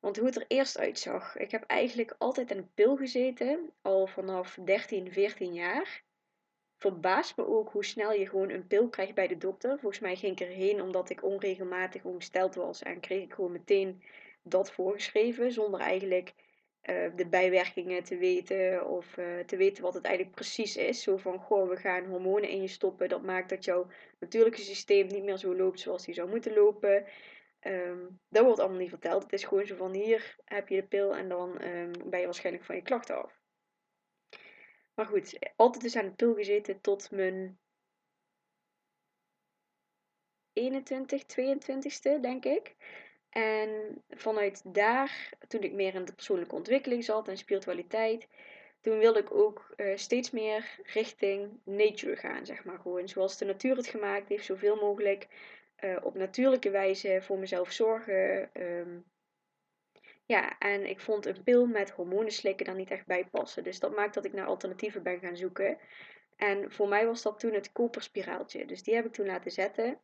Want 0.00 0.16
hoe 0.16 0.26
het 0.26 0.36
er 0.36 0.44
eerst 0.48 0.78
uitzag. 0.78 1.36
Ik 1.36 1.50
heb 1.50 1.62
eigenlijk 1.62 2.14
altijd 2.18 2.50
in 2.50 2.58
een 2.58 2.72
pil 2.74 2.96
gezeten, 2.96 3.72
al 3.82 4.06
vanaf 4.06 4.58
13, 4.64 5.12
14 5.12 5.54
jaar. 5.54 6.04
Verbaast 6.78 7.36
me 7.36 7.46
ook 7.46 7.70
hoe 7.70 7.84
snel 7.84 8.12
je 8.12 8.28
gewoon 8.28 8.50
een 8.50 8.66
pil 8.66 8.88
krijgt 8.88 9.14
bij 9.14 9.26
de 9.26 9.38
dokter. 9.38 9.78
Volgens 9.78 10.00
mij 10.00 10.16
ging 10.16 10.40
ik 10.40 10.48
erheen 10.48 10.80
omdat 10.80 11.10
ik 11.10 11.22
onregelmatig 11.22 12.04
ongesteld 12.04 12.54
was 12.54 12.82
en 12.82 13.00
kreeg 13.00 13.22
ik 13.22 13.32
gewoon 13.32 13.52
meteen 13.52 14.02
dat 14.44 14.72
voorgeschreven, 14.72 15.52
zonder 15.52 15.80
eigenlijk 15.80 16.34
uh, 16.82 17.16
de 17.16 17.26
bijwerkingen 17.26 18.04
te 18.04 18.16
weten 18.16 18.86
of 18.88 19.16
uh, 19.16 19.38
te 19.40 19.56
weten 19.56 19.82
wat 19.82 19.94
het 19.94 20.04
eigenlijk 20.04 20.34
precies 20.34 20.76
is. 20.76 21.02
Zo 21.02 21.16
van, 21.16 21.38
goh, 21.38 21.68
we 21.68 21.76
gaan 21.76 22.04
hormonen 22.04 22.48
in 22.48 22.60
je 22.60 22.68
stoppen. 22.68 23.08
Dat 23.08 23.22
maakt 23.22 23.48
dat 23.48 23.64
jouw 23.64 23.86
natuurlijke 24.18 24.60
systeem 24.60 25.06
niet 25.06 25.24
meer 25.24 25.36
zo 25.36 25.56
loopt 25.56 25.80
zoals 25.80 26.04
die 26.04 26.14
zou 26.14 26.28
moeten 26.28 26.54
lopen. 26.54 27.06
Um, 27.60 28.20
dat 28.28 28.44
wordt 28.44 28.60
allemaal 28.60 28.78
niet 28.78 28.88
verteld. 28.88 29.22
Het 29.22 29.32
is 29.32 29.44
gewoon 29.44 29.66
zo 29.66 29.76
van, 29.76 29.94
hier 29.94 30.36
heb 30.44 30.68
je 30.68 30.76
de 30.76 30.86
pil 30.86 31.16
en 31.16 31.28
dan 31.28 31.64
um, 31.64 31.92
ben 32.10 32.18
je 32.18 32.24
waarschijnlijk 32.24 32.64
van 32.64 32.76
je 32.76 32.82
klachten 32.82 33.22
af. 33.22 33.42
Maar 34.94 35.06
goed, 35.06 35.38
altijd 35.56 35.82
dus 35.82 35.96
aan 35.96 36.06
de 36.06 36.14
pil 36.14 36.34
gezeten 36.34 36.80
tot 36.80 37.10
mijn 37.10 37.58
21, 40.52 41.22
22ste, 41.22 42.20
denk 42.20 42.44
ik. 42.44 42.74
En 43.34 44.02
vanuit 44.10 44.74
daar, 44.74 45.32
toen 45.48 45.62
ik 45.62 45.72
meer 45.72 45.94
in 45.94 46.04
de 46.04 46.14
persoonlijke 46.14 46.54
ontwikkeling 46.54 47.04
zat 47.04 47.28
en 47.28 47.36
spiritualiteit, 47.36 48.28
toen 48.80 48.98
wilde 48.98 49.18
ik 49.18 49.34
ook 49.34 49.74
uh, 49.76 49.96
steeds 49.96 50.30
meer 50.30 50.78
richting 50.82 51.60
nature 51.64 52.16
gaan, 52.16 52.46
zeg 52.46 52.64
maar. 52.64 52.78
Gewoon 52.78 53.08
zoals 53.08 53.38
de 53.38 53.44
natuur 53.44 53.76
het 53.76 53.86
gemaakt 53.86 54.28
heeft, 54.28 54.44
zoveel 54.44 54.76
mogelijk 54.76 55.28
uh, 55.80 55.96
op 56.02 56.14
natuurlijke 56.14 56.70
wijze 56.70 57.18
voor 57.22 57.38
mezelf 57.38 57.72
zorgen. 57.72 58.50
Um, 58.52 59.04
ja, 60.24 60.58
en 60.58 60.86
ik 60.86 61.00
vond 61.00 61.26
een 61.26 61.42
pil 61.42 61.66
met 61.66 61.90
hormonen 61.90 62.32
slikken 62.32 62.66
daar 62.66 62.74
niet 62.74 62.90
echt 62.90 63.06
bij 63.06 63.24
passen. 63.30 63.64
Dus 63.64 63.78
dat 63.80 63.96
maakt 63.96 64.14
dat 64.14 64.24
ik 64.24 64.32
naar 64.32 64.46
alternatieven 64.46 65.02
ben 65.02 65.18
gaan 65.18 65.36
zoeken. 65.36 65.78
En 66.36 66.72
voor 66.72 66.88
mij 66.88 67.06
was 67.06 67.22
dat 67.22 67.38
toen 67.38 67.52
het 67.52 67.72
koperspiraaltje. 67.72 68.64
Dus 68.64 68.82
die 68.82 68.94
heb 68.94 69.06
ik 69.06 69.12
toen 69.12 69.26
laten 69.26 69.50
zetten. 69.50 69.98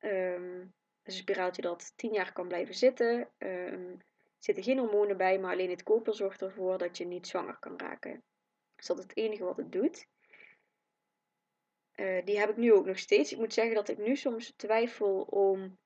Um, 0.00 0.74
is 1.02 1.14
een 1.14 1.20
spiraaltje 1.20 1.62
dat 1.62 1.92
10 1.96 2.12
jaar 2.12 2.32
kan 2.32 2.48
blijven 2.48 2.74
zitten. 2.74 3.28
Um, 3.38 4.00
zitten 4.38 4.64
geen 4.64 4.78
hormonen 4.78 5.16
bij, 5.16 5.38
maar 5.38 5.52
alleen 5.52 5.70
het 5.70 5.82
koper 5.82 6.14
zorgt 6.14 6.42
ervoor 6.42 6.78
dat 6.78 6.98
je 6.98 7.04
niet 7.04 7.26
zwanger 7.26 7.56
kan 7.58 7.78
raken. 7.78 8.22
Dus 8.76 8.86
dat 8.86 8.98
is 8.98 9.02
het 9.02 9.16
enige 9.16 9.44
wat 9.44 9.56
het 9.56 9.72
doet. 9.72 10.06
Uh, 11.96 12.24
die 12.24 12.38
heb 12.38 12.50
ik 12.50 12.56
nu 12.56 12.72
ook 12.72 12.86
nog 12.86 12.98
steeds. 12.98 13.32
Ik 13.32 13.38
moet 13.38 13.52
zeggen 13.52 13.74
dat 13.74 13.88
ik 13.88 13.98
nu 13.98 14.16
soms 14.16 14.52
twijfel 14.56 15.20
om, 15.22 15.78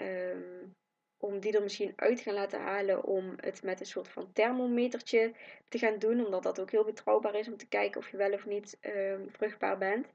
um, 0.00 0.74
om 1.16 1.40
die 1.40 1.52
er 1.52 1.62
misschien 1.62 1.92
uit 1.96 2.20
gaan 2.20 2.34
laten 2.34 2.60
halen. 2.60 3.04
Om 3.04 3.34
het 3.36 3.62
met 3.62 3.80
een 3.80 3.86
soort 3.86 4.08
van 4.08 4.32
thermometertje 4.32 5.34
te 5.68 5.78
gaan 5.78 5.98
doen. 5.98 6.24
Omdat 6.24 6.42
dat 6.42 6.60
ook 6.60 6.70
heel 6.70 6.84
betrouwbaar 6.84 7.34
is 7.34 7.48
om 7.48 7.56
te 7.56 7.68
kijken 7.68 8.00
of 8.00 8.10
je 8.10 8.16
wel 8.16 8.32
of 8.32 8.46
niet 8.46 8.78
um, 8.80 9.30
vruchtbaar 9.30 9.78
bent. 9.78 10.06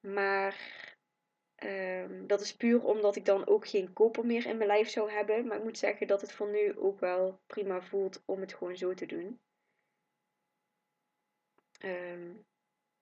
Maar 0.00 0.56
um, 1.64 2.26
dat 2.26 2.40
is 2.40 2.56
puur 2.56 2.84
omdat 2.84 3.16
ik 3.16 3.24
dan 3.24 3.46
ook 3.46 3.68
geen 3.68 3.92
koper 3.92 4.26
meer 4.26 4.46
in 4.46 4.56
mijn 4.56 4.68
lijf 4.68 4.88
zou 4.88 5.10
hebben. 5.10 5.46
Maar 5.46 5.56
ik 5.56 5.64
moet 5.64 5.78
zeggen 5.78 6.06
dat 6.06 6.20
het 6.20 6.32
voor 6.32 6.50
nu 6.50 6.78
ook 6.78 7.00
wel 7.00 7.40
prima 7.46 7.82
voelt 7.82 8.22
om 8.24 8.40
het 8.40 8.54
gewoon 8.54 8.76
zo 8.76 8.94
te 8.94 9.06
doen. 9.06 9.40
Um, 11.84 12.44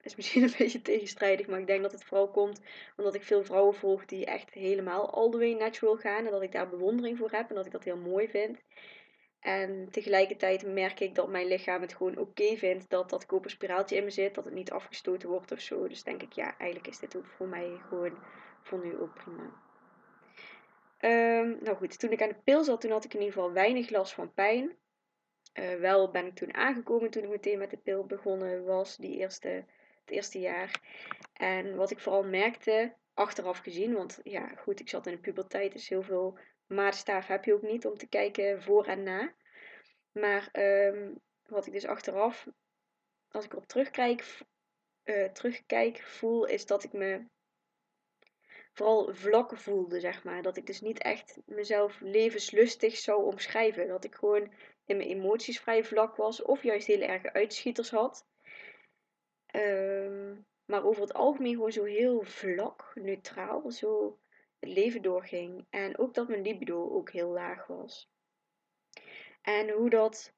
is 0.09 0.17
misschien 0.17 0.43
een 0.47 0.55
beetje 0.59 0.83
tegenstrijdig, 0.83 1.47
maar 1.47 1.61
ik 1.61 1.67
denk 1.67 1.83
dat 1.83 1.93
het 1.93 2.05
vooral 2.05 2.31
komt 2.31 2.61
omdat 2.97 3.15
ik 3.15 3.23
veel 3.23 3.45
vrouwen 3.45 3.75
volg 3.75 4.05
die 4.05 4.25
echt 4.27 4.55
helemaal 4.55 5.11
all 5.11 5.31
the 5.31 5.38
way 5.38 5.53
natural 5.53 5.97
gaan. 5.97 6.25
En 6.25 6.31
dat 6.31 6.43
ik 6.43 6.53
daar 6.53 6.69
bewondering 6.69 7.19
voor 7.19 7.31
heb 7.31 7.49
en 7.49 7.55
dat 7.55 7.67
ik 7.67 7.73
dat 7.73 7.85
heel 7.85 7.97
mooi 7.97 8.29
vind. 8.29 8.62
En 9.40 9.88
tegelijkertijd 9.90 10.66
merk 10.66 11.00
ik 11.00 11.14
dat 11.14 11.28
mijn 11.28 11.47
lichaam 11.47 11.80
het 11.80 11.95
gewoon 11.95 12.18
oké 12.18 12.57
vindt 12.57 12.90
dat 12.90 13.11
dat 13.11 13.26
koperspiraaltje 13.26 13.97
in 13.97 14.04
me 14.04 14.11
zit, 14.11 14.35
dat 14.35 14.45
het 14.45 14.54
niet 14.54 14.71
afgestoten 14.71 15.28
wordt 15.28 15.52
of 15.52 15.61
zo. 15.61 15.88
Dus 15.88 16.02
denk 16.02 16.23
ik, 16.23 16.33
ja, 16.33 16.59
eigenlijk 16.59 16.87
is 16.87 16.99
dit 16.99 17.16
ook 17.16 17.26
voor 17.26 17.49
mij 17.49 17.80
gewoon 17.88 18.18
voor 18.62 18.85
nu 18.85 18.99
ook 18.99 19.14
prima. 19.14 19.66
Um, 21.00 21.59
nou 21.61 21.76
goed, 21.76 21.99
toen 21.99 22.12
ik 22.12 22.23
aan 22.23 22.28
de 22.28 22.40
pil 22.45 22.64
zat, 22.64 22.80
toen 22.80 22.90
had 22.90 23.04
ik 23.04 23.14
in 23.14 23.21
ieder 23.21 23.35
geval 23.35 23.52
weinig 23.52 23.90
last 23.90 24.12
van 24.12 24.33
pijn. 24.33 24.76
Uh, 25.54 25.75
wel 25.75 26.11
ben 26.11 26.26
ik 26.26 26.35
toen 26.35 26.54
aangekomen 26.54 27.11
toen 27.11 27.23
ik 27.23 27.28
meteen 27.28 27.59
met 27.59 27.71
de 27.71 27.76
pil 27.76 28.07
begonnen 28.07 28.64
was, 28.64 28.97
die 28.97 29.18
eerste, 29.18 29.49
het 30.00 30.11
eerste 30.11 30.38
jaar. 30.38 30.80
En 31.33 31.76
wat 31.76 31.90
ik 31.90 31.99
vooral 31.99 32.25
merkte, 32.25 32.95
achteraf 33.14 33.59
gezien, 33.59 33.95
want 33.95 34.21
ja 34.23 34.49
goed, 34.49 34.80
ik 34.80 34.88
zat 34.88 35.07
in 35.07 35.12
de 35.12 35.18
puberteit, 35.18 35.73
dus 35.73 35.88
heel 35.88 36.02
veel 36.02 36.38
maatstaaf 36.69 37.27
heb 37.27 37.45
je 37.45 37.55
ook 37.55 37.63
niet 37.63 37.87
om 37.87 37.97
te 37.97 38.09
kijken 38.09 38.63
voor 38.63 38.87
en 38.87 39.03
na. 39.03 39.35
Maar 40.13 40.49
um, 40.53 41.21
wat 41.47 41.67
ik 41.67 41.73
dus 41.73 41.87
achteraf, 41.87 42.47
als 43.31 43.45
ik 43.45 43.53
erop 43.53 43.67
terugkijk, 43.67 44.39
uh, 45.05 45.25
terugkijk, 45.25 46.03
voel, 46.03 46.45
is 46.47 46.67
dat 46.67 46.85
ik 46.85 46.93
me 46.93 47.25
vooral 48.73 49.15
vlak 49.15 49.57
voelde, 49.57 50.01
zeg 50.01 50.25
maar. 50.25 50.43
Dat 50.43 50.57
ik 50.57 50.67
dus 50.67 50.81
niet 50.81 50.99
echt 50.99 51.39
mezelf 51.47 52.01
levenslustig 52.01 52.97
zou 52.97 53.25
omschrijven. 53.25 53.89
Dat 53.89 54.05
ik 54.05 54.15
gewoon 54.15 54.53
in 54.85 54.97
mijn 54.97 55.09
emoties 55.09 55.61
vrij 55.61 55.85
vlak 55.85 56.17
was, 56.17 56.43
of 56.43 56.63
juist 56.63 56.87
heel 56.87 57.01
erg 57.01 57.25
uitschieters 57.25 57.91
had. 57.91 58.27
Um, 59.55 60.47
maar 60.65 60.85
over 60.85 61.03
het 61.03 61.15
algemeen 61.15 61.55
gewoon 61.55 61.73
zo 61.73 61.85
heel 61.85 62.23
vlak, 62.23 62.91
neutraal, 62.95 63.71
zo 63.71 64.19
leven 64.61 65.03
doorging. 65.03 65.67
En 65.71 65.99
ook 65.99 66.15
dat 66.15 66.29
mijn 66.29 66.43
libido 66.43 66.91
ook 66.91 67.11
heel 67.11 67.29
laag 67.31 67.67
was. 67.67 68.11
En 69.43 69.71
hoe 69.71 69.91
dat 69.91 70.35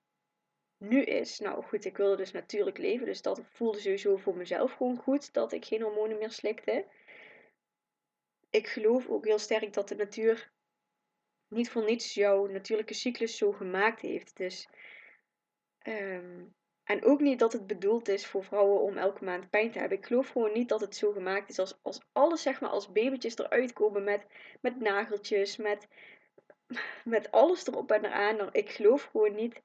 nu 0.76 1.02
is, 1.02 1.38
nou 1.38 1.62
goed, 1.62 1.84
ik 1.84 1.96
wilde 1.96 2.16
dus 2.16 2.32
natuurlijk 2.32 2.78
leven, 2.78 3.06
dus 3.06 3.22
dat 3.22 3.40
voelde 3.44 3.78
sowieso 3.78 4.16
voor 4.16 4.36
mezelf 4.36 4.72
gewoon 4.72 4.96
goed 4.96 5.32
dat 5.32 5.52
ik 5.52 5.64
geen 5.64 5.82
hormonen 5.82 6.18
meer 6.18 6.30
slikte. 6.30 6.86
Ik 8.50 8.66
geloof 8.66 9.08
ook 9.08 9.24
heel 9.24 9.38
sterk 9.38 9.72
dat 9.72 9.88
de 9.88 9.94
natuur 9.94 10.52
niet 11.48 11.70
voor 11.70 11.84
niets 11.84 12.14
jouw 12.14 12.46
natuurlijke 12.46 12.94
cyclus 12.94 13.36
zo 13.36 13.52
gemaakt 13.52 14.00
heeft. 14.00 14.36
Dus, 14.36 14.68
um, 15.82 16.54
en 16.90 17.04
ook 17.04 17.20
niet 17.20 17.38
dat 17.38 17.52
het 17.52 17.66
bedoeld 17.66 18.08
is 18.08 18.26
voor 18.26 18.44
vrouwen 18.44 18.80
om 18.80 18.96
elke 18.96 19.24
maand 19.24 19.50
pijn 19.50 19.70
te 19.70 19.78
hebben. 19.78 19.98
Ik 19.98 20.06
geloof 20.06 20.28
gewoon 20.28 20.52
niet 20.52 20.68
dat 20.68 20.80
het 20.80 20.96
zo 20.96 21.12
gemaakt 21.12 21.50
is 21.50 21.58
als, 21.58 21.78
als 21.82 22.00
alles, 22.12 22.42
zeg 22.42 22.60
maar, 22.60 22.70
als 22.70 22.92
babytjes 22.92 23.38
eruit 23.38 23.72
komen 23.72 24.04
met, 24.04 24.26
met 24.60 24.80
nageltjes, 24.80 25.56
met, 25.56 25.86
met 27.04 27.30
alles 27.30 27.66
erop 27.66 27.90
en 27.90 28.04
eraan. 28.04 28.48
Ik 28.52 28.70
geloof 28.70 29.02
gewoon 29.02 29.34
niet 29.34 29.62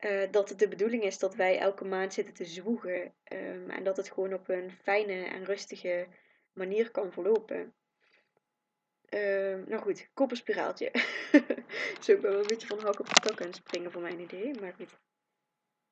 uh, 0.00 0.30
dat 0.30 0.48
het 0.48 0.58
de 0.58 0.68
bedoeling 0.68 1.02
is 1.02 1.18
dat 1.18 1.34
wij 1.34 1.58
elke 1.58 1.84
maand 1.84 2.12
zitten 2.12 2.34
te 2.34 2.44
zwoegen. 2.44 3.14
Um, 3.32 3.70
en 3.70 3.84
dat 3.84 3.96
het 3.96 4.10
gewoon 4.10 4.34
op 4.34 4.48
een 4.48 4.70
fijne 4.82 5.24
en 5.24 5.44
rustige 5.44 6.06
manier 6.52 6.90
kan 6.90 7.12
verlopen. 7.12 7.74
Uh, 9.14 9.66
nou 9.66 9.82
goed, 9.82 10.10
kopperspiraaltje. 10.14 10.90
Zo, 12.02 12.12
ik 12.12 12.20
ben 12.20 12.30
wel 12.30 12.40
een 12.40 12.46
beetje 12.46 12.66
van 12.66 12.80
hak 12.80 13.00
op 13.00 13.08
de 13.08 13.20
tak 13.20 13.42
aan 13.42 13.54
springen 13.54 13.92
voor 13.92 14.02
mijn 14.02 14.20
idee. 14.20 14.60
Maar 14.60 14.74
goed. 14.74 14.98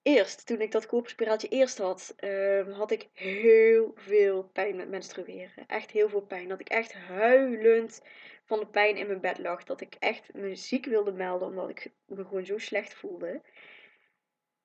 Eerst, 0.08 0.46
toen 0.46 0.60
ik 0.60 0.72
dat 0.72 0.86
kopperspiraaltje 0.86 1.48
eerst 1.48 1.78
had, 1.78 2.14
uh, 2.20 2.76
had 2.76 2.90
ik 2.90 3.08
heel 3.12 3.92
veel 3.94 4.42
pijn 4.52 4.76
met 4.76 4.88
menstrueren. 4.88 5.66
Echt 5.66 5.90
heel 5.90 6.08
veel 6.08 6.20
pijn. 6.20 6.48
Dat 6.48 6.60
ik 6.60 6.68
echt 6.68 6.92
huilend 6.92 8.02
van 8.44 8.58
de 8.58 8.66
pijn 8.66 8.96
in 8.96 9.06
mijn 9.06 9.20
bed 9.20 9.38
lag. 9.38 9.64
Dat 9.64 9.80
ik 9.80 9.94
echt 9.98 10.34
me 10.34 10.54
ziek 10.54 10.84
wilde 10.84 11.12
melden, 11.12 11.48
omdat 11.48 11.68
ik 11.68 11.90
me 12.06 12.24
gewoon 12.24 12.46
zo 12.46 12.58
slecht 12.58 12.94
voelde. 12.94 13.40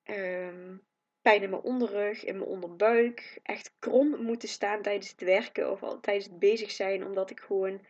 Um, 0.04 0.82
pijn 1.22 1.42
in 1.42 1.50
mijn 1.50 1.62
onderrug, 1.62 2.24
in 2.24 2.38
mijn 2.38 2.50
onderbuik. 2.50 3.38
Echt 3.42 3.74
krom 3.78 4.22
moeten 4.22 4.48
staan 4.48 4.82
tijdens 4.82 5.10
het 5.10 5.20
werken 5.20 5.70
of 5.70 6.00
tijdens 6.00 6.26
het 6.26 6.38
bezig 6.38 6.70
zijn, 6.70 7.04
omdat 7.06 7.30
ik 7.30 7.40
gewoon 7.40 7.80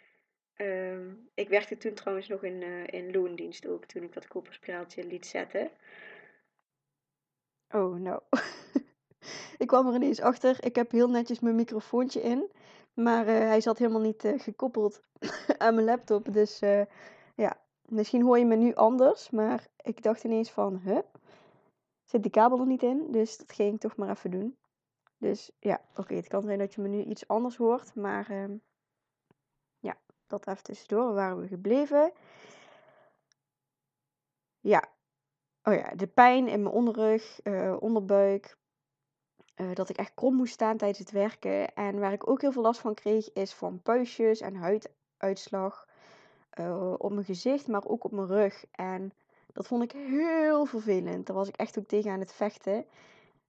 Um, 0.57 1.29
ik 1.35 1.49
werkte 1.49 1.77
toen 1.77 1.95
trouwens 1.95 2.29
nog 2.29 2.45
in, 2.45 2.63
uh, 2.63 2.87
in 2.87 3.13
loondienst 3.13 3.67
ook, 3.67 3.85
toen 3.85 4.03
ik 4.03 4.13
dat 4.13 4.29
kopperspiraaltje 4.29 5.05
liet 5.05 5.27
zetten. 5.27 5.71
Oh, 7.75 7.95
nou. 7.95 8.21
ik 9.63 9.67
kwam 9.67 9.87
er 9.89 9.95
ineens 9.95 10.21
achter. 10.21 10.65
Ik 10.65 10.75
heb 10.75 10.91
heel 10.91 11.09
netjes 11.09 11.41
mijn 11.41 11.55
microfoontje 11.55 12.23
in. 12.23 12.51
Maar 12.95 13.29
uh, 13.29 13.39
hij 13.39 13.61
zat 13.61 13.79
helemaal 13.79 14.01
niet 14.01 14.25
uh, 14.25 14.41
gekoppeld 14.41 15.03
aan 15.59 15.75
mijn 15.75 15.87
laptop. 15.87 16.33
Dus 16.33 16.59
ja, 17.35 17.57
misschien 17.89 18.23
hoor 18.23 18.39
je 18.39 18.45
me 18.45 18.57
nu 18.57 18.75
anders. 18.75 19.31
Maar 19.31 19.67
ik 19.83 20.03
dacht 20.03 20.25
ineens 20.25 20.51
van, 20.51 20.81
huh? 20.85 20.99
Zit 22.05 22.23
die 22.23 22.31
kabel 22.31 22.61
er 22.61 22.67
niet 22.67 22.83
in? 22.83 23.07
Dus 23.11 23.37
dat 23.37 23.53
ging 23.53 23.75
ik 23.75 23.81
toch 23.81 23.97
maar 23.97 24.11
even 24.11 24.31
doen. 24.31 24.57
Dus 25.19 25.51
ja, 25.59 25.81
oké. 25.97 26.15
het 26.15 26.29
kan 26.29 26.43
zijn 26.43 26.59
dat 26.59 26.75
je 26.75 26.81
me 26.81 26.89
nu 26.89 27.03
iets 27.03 27.29
anders 27.29 27.57
hoort. 27.57 27.95
Maar 27.95 28.31
ehm, 28.31 28.57
dat 30.27 30.47
even 30.47 30.63
tussendoor. 30.63 31.05
Waar 31.05 31.15
waren 31.15 31.41
we 31.41 31.47
gebleven? 31.47 32.13
Ja. 34.61 34.93
Oh 35.67 35.75
ja, 35.75 35.95
de 35.95 36.07
pijn 36.07 36.49
in 36.49 36.63
mijn 36.63 36.75
onderrug, 36.75 37.41
uh, 37.45 37.77
onderbuik. 37.81 38.57
Uh, 39.57 39.75
dat 39.75 39.89
ik 39.89 39.97
echt 39.97 40.15
krom 40.15 40.35
moest 40.35 40.53
staan 40.53 40.77
tijdens 40.77 40.99
het 40.99 41.11
werken. 41.11 41.75
En 41.75 41.99
waar 41.99 42.13
ik 42.13 42.29
ook 42.29 42.41
heel 42.41 42.53
veel 42.53 42.63
last 42.63 42.81
van 42.81 42.95
kreeg, 42.95 43.33
is 43.33 43.53
van 43.53 43.83
puistjes 43.83 44.41
en 44.41 44.55
huiduitslag. 44.55 45.89
Uh, 46.61 46.95
op 46.99 47.13
mijn 47.13 47.25
gezicht, 47.25 47.67
maar 47.67 47.85
ook 47.85 48.05
op 48.05 48.13
mijn 48.13 48.27
rug. 48.27 48.65
En 48.71 49.13
dat 49.53 49.67
vond 49.67 49.83
ik 49.83 49.93
heel 49.93 50.65
vervelend. 50.65 51.27
Daar 51.27 51.37
was 51.37 51.49
ik 51.49 51.57
echt 51.57 51.79
ook 51.79 51.87
tegen 51.87 52.11
aan 52.11 52.21
het 52.21 52.33
vechten. 52.33 52.87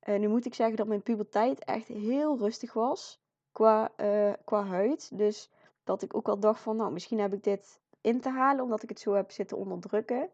nu 0.05 0.27
moet 0.27 0.45
ik 0.45 0.53
zeggen 0.53 0.75
dat 0.75 0.87
mijn 0.87 1.03
puberteit 1.03 1.63
echt 1.63 1.87
heel 1.87 2.37
rustig 2.37 2.73
was 2.73 3.19
qua, 3.51 3.91
qua 4.43 4.65
huid. 4.65 5.17
Dus 5.17 5.51
dat 5.83 6.01
ik 6.01 6.15
ook 6.15 6.25
wel 6.25 6.39
dacht 6.39 6.61
van, 6.61 6.75
nou, 6.75 6.91
misschien 6.91 7.19
heb 7.19 7.33
ik 7.33 7.43
dit 7.43 7.79
in 8.01 8.21
te 8.21 8.29
halen 8.29 8.63
omdat 8.63 8.83
ik 8.83 8.89
het 8.89 8.99
zo 8.99 9.13
heb 9.13 9.31
zitten 9.31 9.57
onderdrukken. 9.57 10.29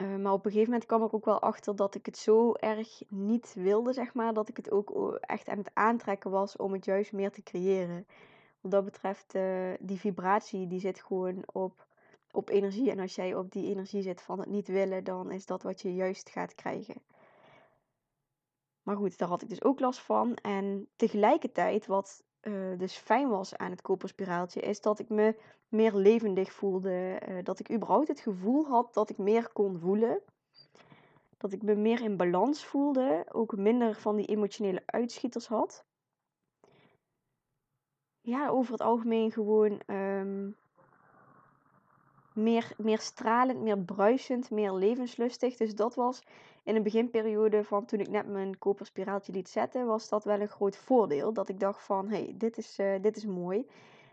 Uh, 0.00 0.16
maar 0.16 0.32
op 0.32 0.44
een 0.44 0.50
gegeven 0.50 0.70
moment 0.70 0.88
kwam 0.88 1.04
ik 1.04 1.14
ook 1.14 1.24
wel 1.24 1.40
achter 1.40 1.76
dat 1.76 1.94
ik 1.94 2.06
het 2.06 2.18
zo 2.18 2.52
erg 2.52 3.02
niet 3.08 3.54
wilde, 3.54 3.92
zeg 3.92 4.14
maar, 4.14 4.34
dat 4.34 4.48
ik 4.48 4.56
het 4.56 4.70
ook 4.70 5.16
echt 5.20 5.48
aan 5.48 5.58
het 5.58 5.70
aantrekken 5.74 6.30
was 6.30 6.56
om 6.56 6.72
het 6.72 6.84
juist 6.84 7.12
meer 7.12 7.30
te 7.30 7.42
creëren. 7.42 8.06
Wat 8.60 8.70
dat 8.70 8.84
betreft, 8.84 9.34
uh, 9.34 9.72
die 9.80 9.98
vibratie, 9.98 10.66
die 10.66 10.80
zit 10.80 11.02
gewoon 11.02 11.42
op, 11.52 11.86
op 12.30 12.48
energie. 12.48 12.90
En 12.90 12.98
als 12.98 13.14
jij 13.14 13.34
op 13.34 13.52
die 13.52 13.70
energie 13.70 14.02
zit 14.02 14.22
van 14.22 14.38
het 14.38 14.48
niet 14.48 14.68
willen, 14.68 15.04
dan 15.04 15.30
is 15.30 15.46
dat 15.46 15.62
wat 15.62 15.80
je 15.80 15.94
juist 15.94 16.30
gaat 16.30 16.54
krijgen. 16.54 17.02
Maar 18.82 18.96
goed, 18.96 19.18
daar 19.18 19.28
had 19.28 19.42
ik 19.42 19.48
dus 19.48 19.64
ook 19.64 19.80
last 19.80 20.00
van. 20.00 20.34
En 20.34 20.88
tegelijkertijd, 20.96 21.86
wat 21.86 22.24
uh, 22.46 22.78
dus 22.78 22.96
fijn 22.96 23.28
was 23.28 23.56
aan 23.56 23.70
het 23.70 23.82
koperspiraaltje, 23.82 24.60
is 24.60 24.80
dat 24.80 24.98
ik 24.98 25.08
me 25.08 25.36
meer 25.68 25.94
levendig 25.94 26.52
voelde. 26.52 27.20
Uh, 27.28 27.38
dat 27.42 27.58
ik 27.58 27.72
überhaupt 27.72 28.08
het 28.08 28.20
gevoel 28.20 28.66
had 28.66 28.94
dat 28.94 29.10
ik 29.10 29.18
meer 29.18 29.48
kon 29.52 29.78
voelen. 29.78 30.20
Dat 31.36 31.52
ik 31.52 31.62
me 31.62 31.74
meer 31.74 32.02
in 32.02 32.16
balans 32.16 32.64
voelde. 32.64 33.26
Ook 33.32 33.56
minder 33.56 33.94
van 33.94 34.16
die 34.16 34.26
emotionele 34.26 34.82
uitschieters 34.86 35.46
had. 35.46 35.84
Ja, 38.20 38.48
over 38.48 38.72
het 38.72 38.80
algemeen 38.80 39.32
gewoon 39.32 39.80
um, 39.86 40.56
meer, 42.34 42.72
meer 42.76 42.98
stralend, 42.98 43.60
meer 43.60 43.78
bruisend, 43.78 44.50
meer 44.50 44.72
levenslustig. 44.72 45.56
Dus 45.56 45.74
dat 45.74 45.94
was 45.94 46.22
in 46.64 46.74
de 46.74 46.82
beginperiode 46.82 47.64
van 47.64 47.84
toen 47.84 48.00
ik 48.00 48.08
net 48.08 48.28
mijn 48.28 48.58
koperspiraaltje 48.58 49.32
liet 49.32 49.48
zetten, 49.48 49.86
was 49.86 50.08
dat 50.08 50.24
wel 50.24 50.40
een 50.40 50.48
groot 50.48 50.76
voordeel. 50.76 51.32
Dat 51.32 51.48
ik 51.48 51.60
dacht 51.60 51.82
van, 51.82 52.08
hé, 52.08 52.22
hey, 52.22 52.34
dit, 52.36 52.58
is, 52.58 52.78
uh, 52.78 53.02
dit 53.02 53.16
is 53.16 53.26
mooi. 53.26 53.66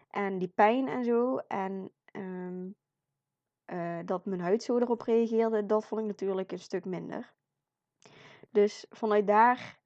En 0.09 0.37
die 0.37 0.51
pijn 0.55 0.87
en 0.87 1.03
zo. 1.03 1.37
En 1.37 1.91
um, 2.13 2.75
eh, 3.65 3.99
dat 4.05 4.25
mijn 4.25 4.41
huid 4.41 4.63
zo 4.63 4.77
erop 4.77 5.01
reageerde, 5.01 5.65
dat 5.65 5.85
vond 5.85 6.01
ik 6.01 6.07
natuurlijk 6.07 6.51
een 6.51 6.59
stuk 6.59 6.85
minder. 6.85 7.33
Dus 8.49 8.85
vanuit 8.89 9.27
daar 9.27 9.79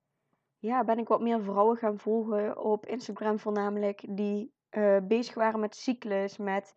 ja, 0.60 0.84
ben 0.84 0.98
ik 0.98 1.08
wat 1.08 1.22
meer 1.22 1.42
vrouwen 1.42 1.78
gaan 1.78 2.00
volgen 2.00 2.58
op 2.58 2.86
Instagram 2.86 3.40
voornamelijk, 3.40 4.06
die 4.10 4.54
uh, 4.72 4.98
bezig 5.04 5.34
waren 5.34 5.60
met 5.60 5.76
cyclus, 5.76 6.38
met 6.38 6.76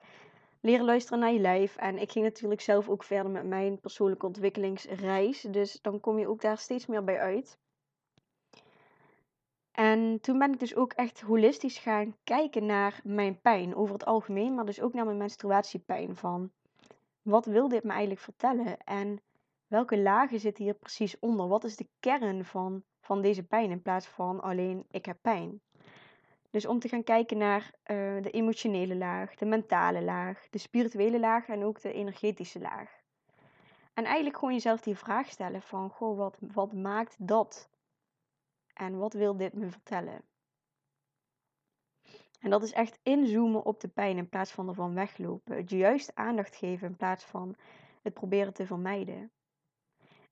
leren 0.61 0.85
luisteren 0.85 1.19
naar 1.19 1.33
je 1.33 1.41
lijf. 1.41 1.77
En 1.77 1.99
ik 1.99 2.13
ging 2.13 2.25
natuurlijk 2.25 2.61
zelf 2.61 2.89
ook 2.89 3.03
verder 3.03 3.33
met 3.33 3.45
mijn 3.45 3.81
persoonlijke 3.81 4.27
ontwikkelingsreis. 4.27 5.41
Dus 5.41 5.79
dan 5.81 6.01
kom 6.01 6.19
je 6.19 6.29
ook 6.29 6.41
daar 6.41 6.59
steeds 6.59 6.87
meer 6.87 7.05
bij 7.05 7.19
uit. 7.19 7.59
En 9.73 10.21
toen 10.21 10.39
ben 10.39 10.53
ik 10.53 10.59
dus 10.59 10.75
ook 10.75 10.93
echt 10.93 11.21
holistisch 11.21 11.79
gaan 11.79 12.17
kijken 12.25 12.67
naar 12.67 13.01
mijn 13.05 13.41
pijn 13.41 13.75
over 13.75 13.95
het 13.95 14.05
algemeen, 14.05 14.55
maar 14.55 14.65
dus 14.65 14.81
ook 14.81 14.93
naar 14.93 15.05
mijn 15.05 15.17
menstruatiepijn. 15.17 16.17
Van 16.17 16.53
wat 17.23 17.47
wil 17.47 17.69
dit 17.69 17.85
me 17.85 17.91
eigenlijk 17.91 18.21
vertellen 18.21 18.79
en 18.79 19.21
welke 19.67 19.99
lagen 19.99 20.41
zitten 20.41 20.65
hier 20.65 20.75
precies 20.75 21.19
onder? 21.19 21.49
Wat 21.49 21.65
is 21.65 21.77
de 21.77 21.89
kern 22.01 22.45
van, 22.45 22.83
van 23.01 23.23
deze 23.23 23.43
pijn 23.43 23.71
in 23.71 23.83
plaats 23.83 24.07
van 24.07 24.41
alleen 24.41 24.87
ik 24.91 25.07
heb 25.07 25.19
pijn? 25.23 25.61
Dus 26.51 26.67
om 26.67 26.79
te 26.79 26.89
gaan 26.89 27.05
kijken 27.05 27.39
naar 27.39 27.63
uh, 27.63 28.23
de 28.23 28.31
emotionele 28.31 28.97
laag, 28.97 29.35
de 29.35 29.47
mentale 29.47 30.03
laag, 30.03 30.49
de 30.51 30.59
spirituele 30.59 31.21
laag 31.21 31.47
en 31.49 31.65
ook 31.65 31.81
de 31.81 31.93
energetische 31.93 32.61
laag. 32.61 33.01
En 33.95 34.05
eigenlijk 34.05 34.37
gewoon 34.39 34.55
jezelf 34.55 34.81
die 34.81 34.97
vraag 34.97 35.29
stellen 35.29 35.63
van, 35.63 35.91
goh, 35.91 36.17
wat, 36.17 36.39
wat 36.41 36.73
maakt 36.73 37.17
dat? 37.19 37.71
En 38.75 38.99
wat 38.99 39.13
wil 39.13 39.37
dit 39.37 39.53
me 39.53 39.71
vertellen? 39.71 40.23
En 42.41 42.51
dat 42.51 42.63
is 42.63 42.73
echt 42.73 42.99
inzoomen 43.03 43.65
op 43.65 43.81
de 43.81 43.89
pijn 43.89 44.17
in 44.17 44.29
plaats 44.29 44.51
van 44.51 44.69
ervan 44.69 44.95
weglopen. 44.95 45.57
Het 45.57 45.71
juist 45.71 46.15
aandacht 46.15 46.57
geven 46.57 46.89
in 46.89 46.97
plaats 46.97 47.25
van 47.25 47.57
het 48.03 48.15
proberen 48.15 48.55
te 48.55 48.67
vermijden. 48.67 49.31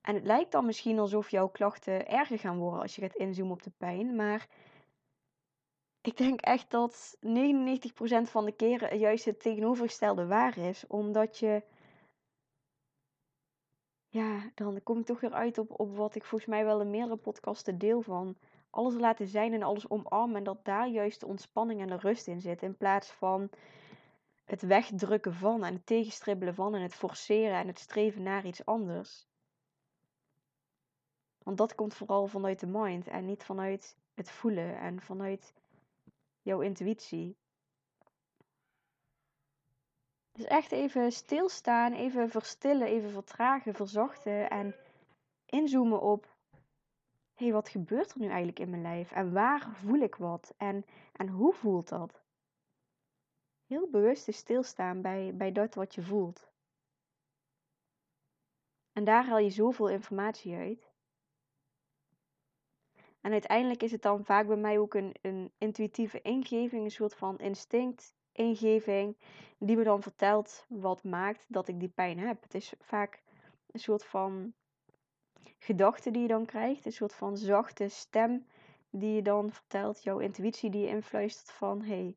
En 0.01 0.15
het 0.15 0.23
lijkt 0.23 0.51
dan 0.51 0.65
misschien 0.65 0.99
alsof 0.99 1.31
jouw 1.31 1.47
klachten 1.47 2.07
erger 2.07 2.39
gaan 2.39 2.57
worden 2.57 2.81
als 2.81 2.95
je 2.95 3.01
gaat 3.01 3.15
inzoomen 3.15 3.53
op 3.53 3.63
de 3.63 3.71
pijn, 3.77 4.15
maar 4.15 4.47
ik 6.01 6.17
denk 6.17 6.41
echt 6.41 6.71
dat 6.71 7.17
99% 7.19 7.27
van 8.23 8.45
de 8.45 8.51
keren 8.55 8.97
juist 8.97 9.25
het 9.25 9.41
tegenovergestelde 9.41 10.25
waar 10.25 10.57
is. 10.57 10.87
Omdat 10.87 11.37
je. 11.37 11.63
Ja, 14.07 14.51
dan 14.55 14.83
kom 14.83 14.97
ik 14.97 15.05
toch 15.05 15.19
weer 15.19 15.33
uit 15.33 15.57
op, 15.57 15.79
op 15.79 15.95
wat 15.95 16.15
ik 16.15 16.23
volgens 16.23 16.49
mij 16.49 16.65
wel 16.65 16.81
in 16.81 16.89
meerdere 16.89 17.17
podcasten 17.17 17.77
deel 17.77 18.01
van. 18.01 18.37
Alles 18.69 18.93
laten 18.93 19.27
zijn 19.27 19.53
en 19.53 19.63
alles 19.63 19.89
omarmen. 19.89 20.35
En 20.35 20.43
dat 20.43 20.65
daar 20.65 20.87
juist 20.87 21.19
de 21.19 21.27
ontspanning 21.27 21.81
en 21.81 21.87
de 21.87 21.97
rust 21.97 22.27
in 22.27 22.41
zit. 22.41 22.61
In 22.61 22.77
plaats 22.77 23.11
van 23.11 23.49
het 24.45 24.61
wegdrukken 24.61 25.33
van 25.33 25.63
en 25.63 25.73
het 25.73 25.85
tegenstribbelen 25.85 26.55
van 26.55 26.75
en 26.75 26.81
het 26.81 26.95
forceren 26.95 27.57
en 27.57 27.67
het 27.67 27.79
streven 27.79 28.23
naar 28.23 28.45
iets 28.45 28.65
anders. 28.65 29.27
Want 31.43 31.57
dat 31.57 31.75
komt 31.75 31.93
vooral 31.93 32.27
vanuit 32.27 32.59
de 32.59 32.67
mind 32.67 33.07
en 33.07 33.25
niet 33.25 33.43
vanuit 33.43 33.97
het 34.13 34.31
voelen 34.31 34.79
en 34.79 35.01
vanuit 35.01 35.53
jouw 36.47 36.61
intuïtie. 36.61 37.37
Dus 40.31 40.45
echt 40.45 40.71
even 40.71 41.11
stilstaan, 41.11 41.93
even 41.93 42.29
verstillen, 42.29 42.87
even 42.87 43.11
vertragen, 43.11 43.73
verzachten 43.73 44.49
en 44.49 44.75
inzoomen 45.45 46.01
op: 46.01 46.35
hé, 47.33 47.45
hey, 47.45 47.53
wat 47.53 47.69
gebeurt 47.69 48.11
er 48.11 48.19
nu 48.19 48.25
eigenlijk 48.27 48.59
in 48.59 48.69
mijn 48.69 48.81
lijf? 48.81 49.11
En 49.11 49.33
waar 49.33 49.69
voel 49.75 49.99
ik 49.99 50.15
wat? 50.15 50.53
En, 50.57 50.85
en 51.13 51.27
hoe 51.27 51.53
voelt 51.53 51.87
dat? 51.87 52.21
Heel 53.65 53.89
bewust 53.89 54.33
stilstaan 54.33 55.01
bij, 55.01 55.35
bij 55.35 55.51
dat 55.51 55.75
wat 55.75 55.95
je 55.95 56.01
voelt. 56.01 56.49
En 58.93 59.03
daar 59.03 59.25
haal 59.25 59.37
je 59.37 59.49
zoveel 59.49 59.89
informatie 59.89 60.55
uit. 60.55 60.91
En 63.27 63.33
uiteindelijk 63.33 63.83
is 63.83 63.91
het 63.91 64.01
dan 64.01 64.25
vaak 64.25 64.47
bij 64.47 64.55
mij 64.55 64.79
ook 64.79 64.93
een, 64.93 65.15
een 65.21 65.51
intuïtieve 65.57 66.21
ingeving, 66.21 66.83
een 66.83 66.91
soort 66.91 67.15
van 67.15 67.37
instinct-ingeving, 67.37 69.17
die 69.57 69.77
me 69.77 69.83
dan 69.83 70.01
vertelt 70.01 70.65
wat 70.67 71.03
maakt 71.03 71.45
dat 71.47 71.67
ik 71.67 71.79
die 71.79 71.89
pijn 71.89 72.19
heb. 72.19 72.41
Het 72.43 72.53
is 72.53 72.73
vaak 72.79 73.21
een 73.71 73.79
soort 73.79 74.05
van 74.05 74.53
gedachte 75.59 76.11
die 76.11 76.21
je 76.21 76.27
dan 76.27 76.45
krijgt, 76.45 76.85
een 76.85 76.91
soort 76.91 77.13
van 77.13 77.37
zachte 77.37 77.87
stem 77.87 78.47
die 78.89 79.15
je 79.15 79.21
dan 79.21 79.51
vertelt, 79.51 80.03
jouw 80.03 80.19
intuïtie 80.19 80.69
die 80.69 80.81
je 80.81 80.87
influistert 80.87 81.51
van 81.51 81.81
hé, 81.81 81.87
hey, 81.87 82.15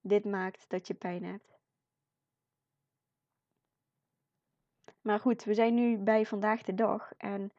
dit 0.00 0.24
maakt 0.24 0.64
dat 0.68 0.86
je 0.86 0.94
pijn 0.94 1.24
hebt. 1.24 1.58
Maar 5.00 5.20
goed, 5.20 5.44
we 5.44 5.54
zijn 5.54 5.74
nu 5.74 5.98
bij 5.98 6.26
vandaag 6.26 6.62
de 6.62 6.74
dag 6.74 7.12
en 7.16 7.52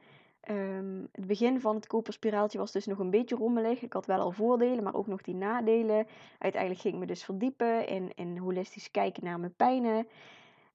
Um, 0.50 1.08
het 1.12 1.28
begin 1.28 1.62
van 1.62 1.76
het 1.76 1.88
koperspiraaltje 1.88 2.58
was 2.58 2.72
dus 2.72 2.86
nog 2.86 3.00
een 3.00 3.10
beetje 3.10 3.36
rommelig. 3.36 3.82
Ik 3.82 3.94
had 3.94 4.06
wel 4.06 4.20
al 4.20 4.32
voordelen, 4.32 4.84
maar 4.84 4.96
ook 4.96 5.08
nog 5.08 5.22
die 5.22 5.36
nadelen. 5.36 6.08
Uiteindelijk 6.40 6.82
ging 6.82 6.94
ik 6.94 7.00
me 7.00 7.06
dus 7.06 7.24
verdiepen 7.24 7.88
in, 7.88 8.12
in 8.16 8.38
holistisch 8.38 8.92
kijken 8.92 9.24
naar 9.24 9.40
mijn 9.40 9.56
pijnen. 9.56 10.08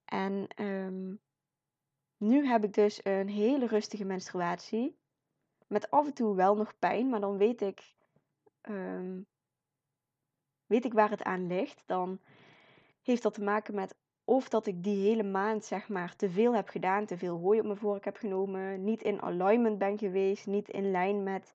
En 0.05 0.47
um, 0.57 1.21
nu 2.17 2.47
heb 2.47 2.65
ik 2.65 2.73
dus 2.73 3.01
een 3.05 3.29
hele 3.29 3.67
rustige 3.67 4.05
menstruatie. 4.05 4.99
Met 5.67 5.91
af 5.91 6.07
en 6.07 6.15
toe 6.15 6.35
wel 6.35 6.57
nog 6.57 6.79
pijn, 6.79 7.09
maar 7.09 7.21
dan 7.21 7.37
weet 7.37 7.61
ik, 7.61 7.95
um, 8.69 9.27
weet 10.67 10.85
ik 10.85 10.93
waar 10.93 11.11
het 11.11 11.23
aan 11.23 11.47
ligt. 11.47 11.83
Dan 11.87 12.21
heeft 13.03 13.23
dat 13.23 13.35
te 13.35 13.43
maken 13.43 13.75
met 13.75 13.95
of 14.29 14.49
dat 14.49 14.67
ik 14.67 14.85
die 14.85 15.09
hele 15.09 15.23
maand 15.23 15.65
zeg 15.65 15.89
maar 15.89 16.17
te 16.17 16.31
veel 16.31 16.55
heb 16.55 16.69
gedaan, 16.69 17.07
te 17.07 17.17
veel 17.17 17.39
hooi 17.39 17.59
op 17.59 17.65
mijn 17.67 17.79
vork 17.79 18.05
heb 18.05 18.17
genomen, 18.17 18.85
niet 18.85 19.03
in 19.03 19.23
alignment 19.23 19.79
ben 19.79 19.99
geweest, 19.99 20.47
niet 20.47 20.69
in 20.69 20.91
lijn 20.91 21.23
met, 21.23 21.55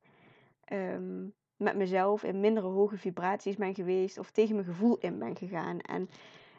um, 0.71 1.33
met 1.57 1.75
mezelf, 1.75 2.23
in 2.23 2.39
mindere 2.39 2.67
hoge 2.67 2.97
vibraties 2.97 3.55
ben 3.55 3.75
geweest 3.75 4.17
of 4.17 4.31
tegen 4.31 4.55
mijn 4.55 4.67
gevoel 4.67 4.97
in 4.97 5.19
ben 5.19 5.35
gegaan. 5.35 5.79
En, 5.79 6.09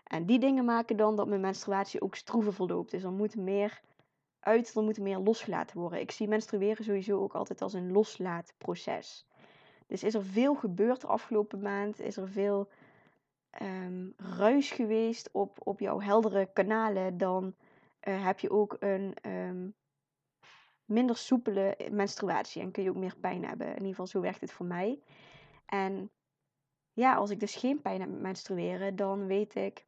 en 0.04 0.26
die 0.26 0.38
dingen 0.38 0.64
maken 0.64 0.96
dan 0.96 1.16
dat 1.16 1.28
mijn 1.28 1.40
menstruatie 1.40 2.00
ook 2.00 2.14
stroever 2.14 2.52
verloopt. 2.52 2.90
Dus 2.90 3.02
er 3.02 3.12
moet 3.12 3.36
meer 3.36 3.80
uit, 4.40 4.74
er 4.74 4.82
moet 4.82 4.98
meer 4.98 5.18
losgelaten 5.18 5.78
worden. 5.78 6.00
Ik 6.00 6.10
zie 6.10 6.28
menstrueren 6.28 6.84
sowieso 6.84 7.20
ook 7.20 7.34
altijd 7.34 7.62
als 7.62 7.72
een 7.72 7.92
loslaatproces. 7.92 9.26
Dus 9.86 10.02
is 10.02 10.14
er 10.14 10.24
veel 10.24 10.54
gebeurd 10.54 11.00
de 11.00 11.06
afgelopen 11.06 11.60
maand? 11.60 12.00
Is 12.00 12.16
er 12.16 12.28
veel 12.28 12.68
um, 13.62 14.14
ruis 14.16 14.70
geweest 14.70 15.28
op, 15.32 15.66
op 15.66 15.80
jouw 15.80 16.00
heldere 16.00 16.52
kanalen, 16.52 17.18
dan 17.18 17.54
uh, 18.08 18.24
heb 18.24 18.40
je 18.40 18.50
ook 18.50 18.76
een 18.78 19.16
um, 19.26 19.74
minder 20.84 21.16
soepele 21.16 21.76
menstruatie 21.90 22.62
en 22.62 22.70
kun 22.70 22.82
je 22.82 22.90
ook 22.90 22.96
meer 22.96 23.16
pijn 23.20 23.44
hebben. 23.44 23.66
In 23.66 23.72
ieder 23.72 23.88
geval, 23.88 24.06
zo 24.06 24.20
werkt 24.20 24.40
het 24.40 24.52
voor 24.52 24.66
mij. 24.66 25.02
En 25.66 26.10
ja, 26.92 27.14
als 27.14 27.30
ik 27.30 27.40
dus 27.40 27.54
geen 27.54 27.82
pijn 27.82 28.00
heb 28.00 28.10
met 28.10 28.20
menstrueren, 28.20 28.96
dan 28.96 29.26
weet 29.26 29.54
ik 29.54 29.86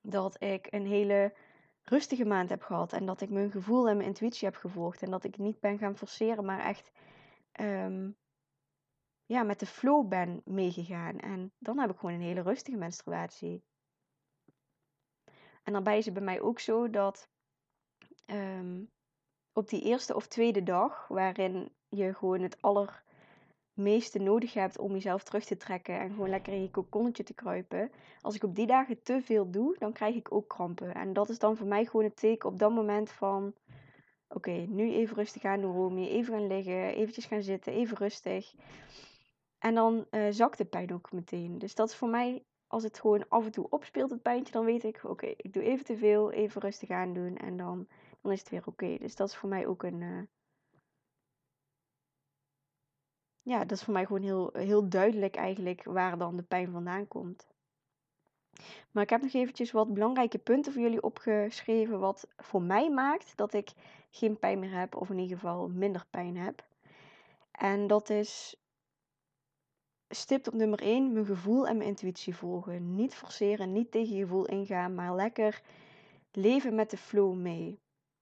dat 0.00 0.42
ik 0.42 0.66
een 0.70 0.86
hele 0.86 1.34
rustige 1.82 2.24
maand 2.24 2.48
heb 2.48 2.62
gehad. 2.62 2.92
En 2.92 3.06
dat 3.06 3.20
ik 3.20 3.30
mijn 3.30 3.50
gevoel 3.50 3.88
en 3.88 3.96
mijn 3.96 4.08
intuïtie 4.08 4.48
heb 4.48 4.56
gevolgd. 4.56 5.02
En 5.02 5.10
dat 5.10 5.24
ik 5.24 5.38
niet 5.38 5.60
ben 5.60 5.78
gaan 5.78 5.96
forceren, 5.96 6.44
maar 6.44 6.60
echt 6.60 6.92
um, 7.60 8.16
ja, 9.26 9.42
met 9.42 9.60
de 9.60 9.66
flow 9.66 10.08
ben 10.08 10.42
meegegaan. 10.44 11.18
En 11.18 11.52
dan 11.58 11.78
heb 11.78 11.90
ik 11.90 11.98
gewoon 11.98 12.14
een 12.14 12.20
hele 12.20 12.42
rustige 12.42 12.76
menstruatie. 12.76 13.64
En 15.62 15.72
daarbij 15.72 15.98
is 15.98 16.04
het 16.04 16.14
bij 16.14 16.22
mij 16.22 16.40
ook 16.40 16.58
zo 16.58 16.90
dat 16.90 17.28
um, 18.26 18.90
op 19.52 19.68
die 19.68 19.82
eerste 19.82 20.14
of 20.14 20.26
tweede 20.26 20.62
dag, 20.62 21.08
waarin 21.08 21.72
je 21.88 22.14
gewoon 22.14 22.40
het 22.40 22.62
allermeeste 22.62 24.18
nodig 24.18 24.54
hebt 24.54 24.78
om 24.78 24.92
jezelf 24.92 25.22
terug 25.22 25.44
te 25.44 25.56
trekken 25.56 25.98
en 25.98 26.10
gewoon 26.10 26.28
lekker 26.28 26.52
in 26.52 26.62
je 26.62 26.70
kokonnetje 26.70 27.22
te 27.22 27.34
kruipen. 27.34 27.90
Als 28.20 28.34
ik 28.34 28.42
op 28.42 28.54
die 28.54 28.66
dagen 28.66 29.02
te 29.02 29.22
veel 29.22 29.50
doe, 29.50 29.76
dan 29.78 29.92
krijg 29.92 30.14
ik 30.14 30.32
ook 30.32 30.48
krampen. 30.48 30.94
En 30.94 31.12
dat 31.12 31.28
is 31.28 31.38
dan 31.38 31.56
voor 31.56 31.66
mij 31.66 31.84
gewoon 31.84 32.04
het 32.04 32.16
teken 32.16 32.48
op 32.48 32.58
dat 32.58 32.72
moment 32.72 33.10
van... 33.10 33.54
Oké, 34.28 34.50
nu 34.50 34.92
even 34.92 35.16
rustig 35.16 35.44
aan 35.44 35.60
doen, 35.60 35.72
Romy. 35.72 36.06
Even 36.06 36.34
gaan 36.34 36.46
liggen, 36.46 36.94
eventjes 36.94 37.24
gaan 37.24 37.42
zitten, 37.42 37.72
even 37.72 37.96
rustig. 37.96 38.54
En 39.66 39.74
dan 39.74 40.06
uh, 40.10 40.26
zakt 40.30 40.58
de 40.58 40.64
pijn 40.64 40.92
ook 40.92 41.12
meteen. 41.12 41.58
Dus 41.58 41.74
dat 41.74 41.88
is 41.88 41.96
voor 41.96 42.08
mij, 42.08 42.44
als 42.66 42.82
het 42.82 43.00
gewoon 43.00 43.28
af 43.28 43.44
en 43.44 43.50
toe 43.50 43.70
opspeelt, 43.70 44.10
het 44.10 44.22
pijntje, 44.22 44.52
dan 44.52 44.64
weet 44.64 44.84
ik, 44.84 45.00
oké, 45.04 45.26
ik 45.26 45.52
doe 45.52 45.62
even 45.62 45.84
te 45.84 45.96
veel, 45.96 46.32
even 46.32 46.60
rustig 46.60 46.90
aan 46.90 47.12
doen 47.12 47.36
en 47.36 47.56
dan, 47.56 47.88
dan 48.20 48.32
is 48.32 48.38
het 48.38 48.48
weer 48.48 48.66
oké. 48.66 48.96
Dus 48.98 49.16
dat 49.16 49.28
is 49.28 49.36
voor 49.36 49.48
mij 49.48 49.66
ook 49.66 49.82
een. 49.82 50.00
Uh... 50.00 50.22
ja, 53.42 53.58
dat 53.58 53.70
is 53.70 53.82
voor 53.82 53.92
mij 53.92 54.06
gewoon 54.06 54.22
heel, 54.22 54.50
heel 54.52 54.88
duidelijk 54.88 55.36
eigenlijk 55.36 55.84
waar 55.84 56.18
dan 56.18 56.36
de 56.36 56.42
pijn 56.42 56.70
vandaan 56.70 57.08
komt. 57.08 57.46
Maar 58.90 59.02
ik 59.02 59.10
heb 59.10 59.22
nog 59.22 59.32
eventjes 59.32 59.72
wat 59.72 59.94
belangrijke 59.94 60.38
punten 60.38 60.72
voor 60.72 60.82
jullie 60.82 61.02
opgeschreven. 61.02 61.98
Wat 61.98 62.28
voor 62.36 62.62
mij 62.62 62.90
maakt 62.90 63.36
dat 63.36 63.52
ik 63.52 63.70
geen 64.10 64.38
pijn 64.38 64.58
meer 64.58 64.78
heb, 64.78 64.96
of 64.96 65.10
in 65.10 65.18
ieder 65.18 65.38
geval 65.38 65.68
minder 65.68 66.06
pijn 66.10 66.36
heb. 66.36 66.64
En 67.50 67.86
dat 67.86 68.10
is 68.10 68.56
stipt 70.08 70.48
op 70.48 70.54
nummer 70.54 70.80
1 70.80 71.12
mijn 71.12 71.26
gevoel 71.26 71.66
en 71.66 71.76
mijn 71.76 71.88
intuïtie 71.88 72.36
volgen. 72.36 72.94
Niet 72.94 73.14
forceren, 73.14 73.72
niet 73.72 73.90
tegen 73.90 74.14
je 74.14 74.22
gevoel 74.22 74.46
ingaan, 74.46 74.94
maar 74.94 75.14
lekker 75.14 75.62
leven 76.32 76.74
met 76.74 76.90
de 76.90 76.96
flow 76.96 77.34
mee. 77.34 77.80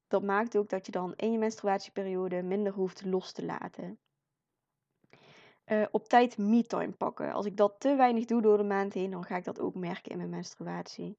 Dat 0.08 0.22
maakt 0.22 0.56
ook 0.56 0.68
dat 0.68 0.86
je 0.86 0.92
dan 0.92 1.14
in 1.16 1.32
je 1.32 1.38
menstruatieperiode 1.38 2.42
minder 2.42 2.72
hoeft 2.72 3.04
los 3.04 3.32
te 3.32 3.44
laten. 3.44 3.98
Uh, 5.66 5.86
op 5.90 6.08
tijd 6.08 6.38
me-time 6.38 6.92
pakken. 6.92 7.32
Als 7.32 7.46
ik 7.46 7.56
dat 7.56 7.74
te 7.78 7.94
weinig 7.94 8.24
doe 8.24 8.42
door 8.42 8.56
de 8.56 8.64
maand 8.64 8.92
heen, 8.92 9.10
dan 9.10 9.24
ga 9.24 9.36
ik 9.36 9.44
dat 9.44 9.60
ook 9.60 9.74
merken 9.74 10.10
in 10.10 10.16
mijn 10.16 10.30
menstruatie. 10.30 11.16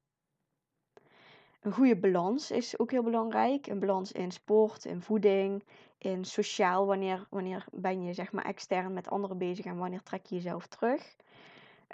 Een 1.65 1.73
goede 1.73 1.97
balans 1.97 2.51
is 2.51 2.80
ook 2.80 2.91
heel 2.91 3.04
belangrijk. 3.04 3.67
Een 3.67 3.80
balans 3.80 4.12
in 4.12 4.32
sport, 4.32 4.86
in 4.86 5.01
voeding, 5.01 5.63
in 5.97 6.25
sociaal. 6.25 6.86
Wanneer, 6.86 7.28
wanneer 7.30 7.65
ben 7.71 8.04
je 8.04 8.13
zeg 8.13 8.32
maar 8.32 8.45
extern 8.45 8.93
met 8.93 9.10
anderen 9.10 9.38
bezig 9.38 9.65
en 9.65 9.78
wanneer 9.78 10.04
trek 10.04 10.25
je 10.25 10.36
jezelf 10.36 10.67
terug. 10.67 11.15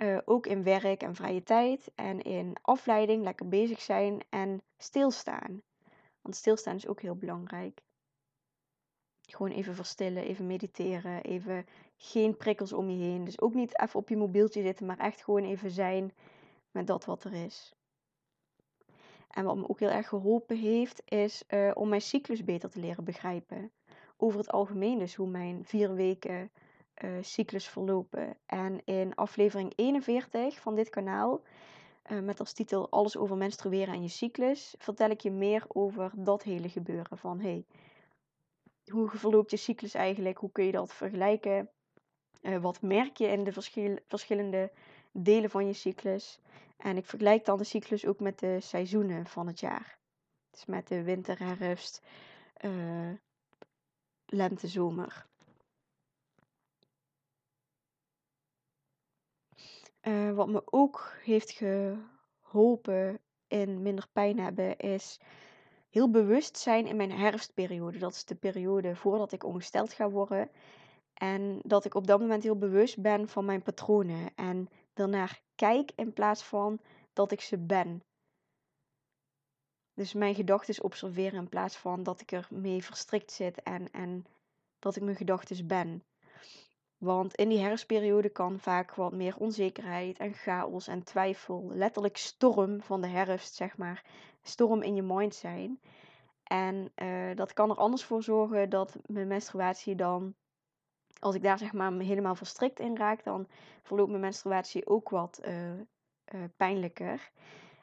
Uh, 0.01 0.17
ook 0.25 0.47
in 0.47 0.63
werk 0.63 1.03
en 1.03 1.15
vrije 1.15 1.43
tijd 1.43 1.91
en 1.95 2.21
in 2.21 2.55
afleiding, 2.61 3.23
lekker 3.23 3.47
bezig 3.47 3.81
zijn 3.81 4.19
en 4.29 4.61
stilstaan. 4.77 5.61
Want 6.21 6.35
stilstaan 6.35 6.75
is 6.75 6.87
ook 6.87 7.01
heel 7.01 7.15
belangrijk. 7.15 7.81
Gewoon 9.21 9.51
even 9.51 9.75
verstillen, 9.75 10.23
even 10.23 10.47
mediteren, 10.47 11.23
even 11.23 11.65
geen 11.97 12.37
prikkels 12.37 12.73
om 12.73 12.89
je 12.89 13.03
heen. 13.03 13.23
Dus 13.23 13.41
ook 13.41 13.53
niet 13.53 13.79
even 13.79 13.99
op 13.99 14.09
je 14.09 14.17
mobieltje 14.17 14.61
zitten, 14.61 14.85
maar 14.85 14.99
echt 14.99 15.23
gewoon 15.23 15.43
even 15.43 15.71
zijn 15.71 16.13
met 16.71 16.87
dat 16.87 17.05
wat 17.05 17.23
er 17.23 17.33
is. 17.33 17.75
En 19.31 19.45
wat 19.45 19.57
me 19.57 19.69
ook 19.69 19.79
heel 19.79 19.89
erg 19.89 20.07
geholpen 20.07 20.57
heeft, 20.57 21.01
is 21.05 21.43
uh, 21.49 21.71
om 21.73 21.89
mijn 21.89 22.01
cyclus 22.01 22.43
beter 22.43 22.69
te 22.69 22.79
leren 22.79 23.03
begrijpen. 23.03 23.71
Over 24.17 24.39
het 24.39 24.51
algemeen 24.51 24.99
dus 24.99 25.15
hoe 25.15 25.27
mijn 25.27 25.65
vier 25.65 25.93
weken 25.93 26.51
uh, 27.03 27.11
cyclus 27.21 27.67
verlopen. 27.67 28.37
En 28.45 28.81
in 28.85 29.15
aflevering 29.15 29.73
41 29.75 30.59
van 30.59 30.75
dit 30.75 30.89
kanaal, 30.89 31.41
uh, 32.11 32.19
met 32.19 32.39
als 32.39 32.53
titel 32.53 32.89
Alles 32.89 33.17
over 33.17 33.37
menstrueren 33.37 33.93
en 33.93 34.01
je 34.01 34.07
cyclus, 34.07 34.75
vertel 34.77 35.09
ik 35.09 35.21
je 35.21 35.31
meer 35.31 35.65
over 35.67 36.11
dat 36.15 36.43
hele 36.43 36.69
gebeuren. 36.69 37.17
Van 37.17 37.39
hey, 37.39 37.65
hoe 38.85 39.09
verloopt 39.09 39.51
je 39.51 39.57
cyclus 39.57 39.93
eigenlijk? 39.93 40.37
Hoe 40.37 40.51
kun 40.51 40.65
je 40.65 40.71
dat 40.71 40.93
vergelijken? 40.93 41.69
Wat 42.61 42.81
merk 42.81 43.17
je 43.17 43.27
in 43.27 43.43
de 43.43 43.51
verschil 43.51 43.97
verschillende 44.07 44.71
delen 45.11 45.49
van 45.49 45.67
je 45.67 45.73
cyclus? 45.73 46.39
En 46.81 46.97
ik 46.97 47.05
vergelijk 47.05 47.45
dan 47.45 47.57
de 47.57 47.63
cyclus 47.63 48.05
ook 48.05 48.19
met 48.19 48.39
de 48.39 48.59
seizoenen 48.59 49.25
van 49.25 49.47
het 49.47 49.59
jaar. 49.59 49.99
Dus 50.51 50.65
met 50.65 50.87
de 50.87 51.03
winter, 51.03 51.39
herfst, 51.39 52.01
uh, 52.65 53.11
lente, 54.25 54.67
zomer. 54.67 55.25
Uh, 60.01 60.31
wat 60.31 60.47
me 60.47 60.61
ook 60.65 61.13
heeft 61.23 61.51
geholpen 62.41 63.19
in 63.47 63.81
minder 63.81 64.07
pijn 64.11 64.39
hebben, 64.39 64.77
is 64.77 65.19
heel 65.89 66.09
bewust 66.09 66.57
zijn 66.57 66.87
in 66.87 66.95
mijn 66.95 67.11
herfstperiode. 67.11 67.97
Dat 67.97 68.13
is 68.13 68.25
de 68.25 68.35
periode 68.35 68.95
voordat 68.95 69.31
ik 69.31 69.43
ongesteld 69.43 69.93
ga 69.93 70.09
worden. 70.09 70.49
En 71.13 71.59
dat 71.63 71.85
ik 71.85 71.95
op 71.95 72.07
dat 72.07 72.19
moment 72.19 72.43
heel 72.43 72.57
bewust 72.57 73.01
ben 73.01 73.27
van 73.27 73.45
mijn 73.45 73.61
patronen. 73.61 74.35
En 74.35 74.69
ernaar 74.93 75.41
kijk 75.55 75.91
in 75.95 76.13
plaats 76.13 76.43
van 76.43 76.79
dat 77.13 77.31
ik 77.31 77.41
ze 77.41 77.57
ben. 77.57 78.03
Dus 79.93 80.13
mijn 80.13 80.35
gedachten 80.35 80.83
observeren 80.83 81.39
in 81.39 81.49
plaats 81.49 81.77
van 81.77 82.03
dat 82.03 82.21
ik 82.21 82.31
er 82.31 82.47
mee 82.49 82.83
verstrikt 82.83 83.31
zit 83.31 83.61
en, 83.63 83.91
en 83.91 84.25
dat 84.79 84.95
ik 84.95 85.03
mijn 85.03 85.15
gedachten 85.15 85.67
ben. 85.67 86.03
Want 86.97 87.35
in 87.35 87.49
die 87.49 87.59
herfstperiode 87.59 88.29
kan 88.29 88.59
vaak 88.59 88.95
wat 88.95 89.11
meer 89.11 89.37
onzekerheid 89.37 90.17
en 90.17 90.33
chaos 90.33 90.87
en 90.87 91.03
twijfel, 91.03 91.71
letterlijk 91.73 92.17
storm 92.17 92.81
van 92.81 93.01
de 93.01 93.07
herfst, 93.07 93.55
zeg 93.55 93.77
maar, 93.77 94.05
storm 94.41 94.81
in 94.81 94.95
je 94.95 95.01
mind 95.01 95.35
zijn. 95.35 95.79
En 96.43 96.91
uh, 96.95 97.35
dat 97.35 97.53
kan 97.53 97.69
er 97.69 97.75
anders 97.75 98.03
voor 98.03 98.23
zorgen 98.23 98.69
dat 98.69 98.97
mijn 99.05 99.27
menstruatie 99.27 99.95
dan, 99.95 100.35
als 101.21 101.35
ik 101.35 101.43
daar 101.43 101.57
zeg 101.57 101.73
maar 101.73 101.93
helemaal 101.93 102.35
verstrikt 102.35 102.79
in 102.79 102.97
raak, 102.97 103.23
dan 103.23 103.47
verloopt 103.81 104.09
mijn 104.09 104.21
menstruatie 104.21 104.87
ook 104.87 105.09
wat 105.09 105.41
uh, 105.45 105.71
uh, 105.73 105.79
pijnlijker. 106.57 107.31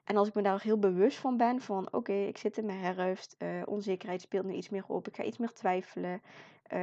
En 0.05 0.17
als 0.17 0.29
ik 0.29 0.35
me 0.35 0.43
daar 0.43 0.63
heel 0.63 0.79
bewust 0.79 1.19
van 1.19 1.37
ben, 1.37 1.61
van 1.61 1.89
oké, 1.93 2.13
ik 2.13 2.39
zit 2.39 2.59
in 2.59 2.67
mijn 2.67 2.79
herfst, 2.79 3.37
onzekerheid 3.65 4.21
speelt 4.21 4.45
nu 4.45 4.53
iets 4.53 4.69
meer 4.69 4.85
op, 4.87 5.09
ik 5.09 5.17
ga 5.17 5.23
iets 5.23 5.39
meer 5.39 5.53
twijfelen, 5.53 6.23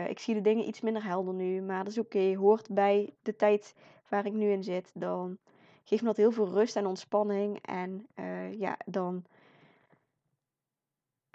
ik 0.08 0.20
zie 0.20 0.34
de 0.34 0.42
dingen 0.42 0.68
iets 0.68 0.82
minder 0.82 1.04
helder 1.04 1.34
nu, 1.34 1.62
maar 1.62 1.84
dat 1.84 1.92
is 1.94 2.00
oké. 2.00 2.36
Hoort 2.36 2.74
bij 2.74 3.14
de 3.22 3.36
tijd 3.36 3.76
waar 4.10 4.26
ik 4.26 4.34
nu 4.34 4.52
in 4.52 4.64
zit. 4.64 4.92
Dan 4.94 5.38
geeft 5.84 6.02
me 6.02 6.08
dat 6.08 6.18
heel 6.18 6.32
veel 6.32 6.50
rust 6.50 6.76
en 6.76 6.86
ontspanning. 6.86 7.60
En 7.62 8.08
ja, 8.58 8.78
dan 8.86 9.26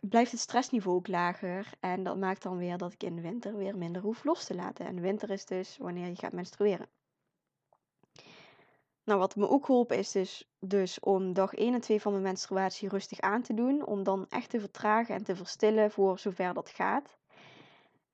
blijft 0.00 0.30
het 0.30 0.40
stressniveau 0.40 0.96
ook 0.96 1.08
lager. 1.08 1.72
En 1.80 2.02
dat 2.02 2.16
maakt 2.16 2.42
dan 2.42 2.56
weer 2.56 2.78
dat 2.78 2.92
ik 2.92 3.02
in 3.02 3.16
de 3.16 3.22
winter 3.22 3.56
weer 3.56 3.76
minder 3.76 4.02
hoef 4.02 4.24
los 4.24 4.44
te 4.44 4.54
laten. 4.54 4.86
En 4.86 5.00
winter 5.00 5.30
is 5.30 5.44
dus 5.44 5.76
wanneer 5.78 6.06
je 6.06 6.16
gaat 6.16 6.32
menstrueren. 6.32 6.88
Nou, 9.04 9.18
wat 9.18 9.36
me 9.36 9.48
ook 9.48 9.64
geholpen 9.64 9.96
is 9.96 10.10
dus, 10.12 10.48
dus 10.58 11.00
om 11.00 11.32
dag 11.32 11.54
1 11.54 11.74
en 11.74 11.80
2 11.80 12.00
van 12.00 12.12
mijn 12.12 12.24
menstruatie 12.24 12.88
rustig 12.88 13.20
aan 13.20 13.42
te 13.42 13.54
doen. 13.54 13.86
Om 13.86 14.02
dan 14.02 14.26
echt 14.28 14.50
te 14.50 14.60
vertragen 14.60 15.14
en 15.14 15.24
te 15.24 15.36
verstillen 15.36 15.90
voor 15.90 16.18
zover 16.18 16.54
dat 16.54 16.70
gaat. 16.70 17.18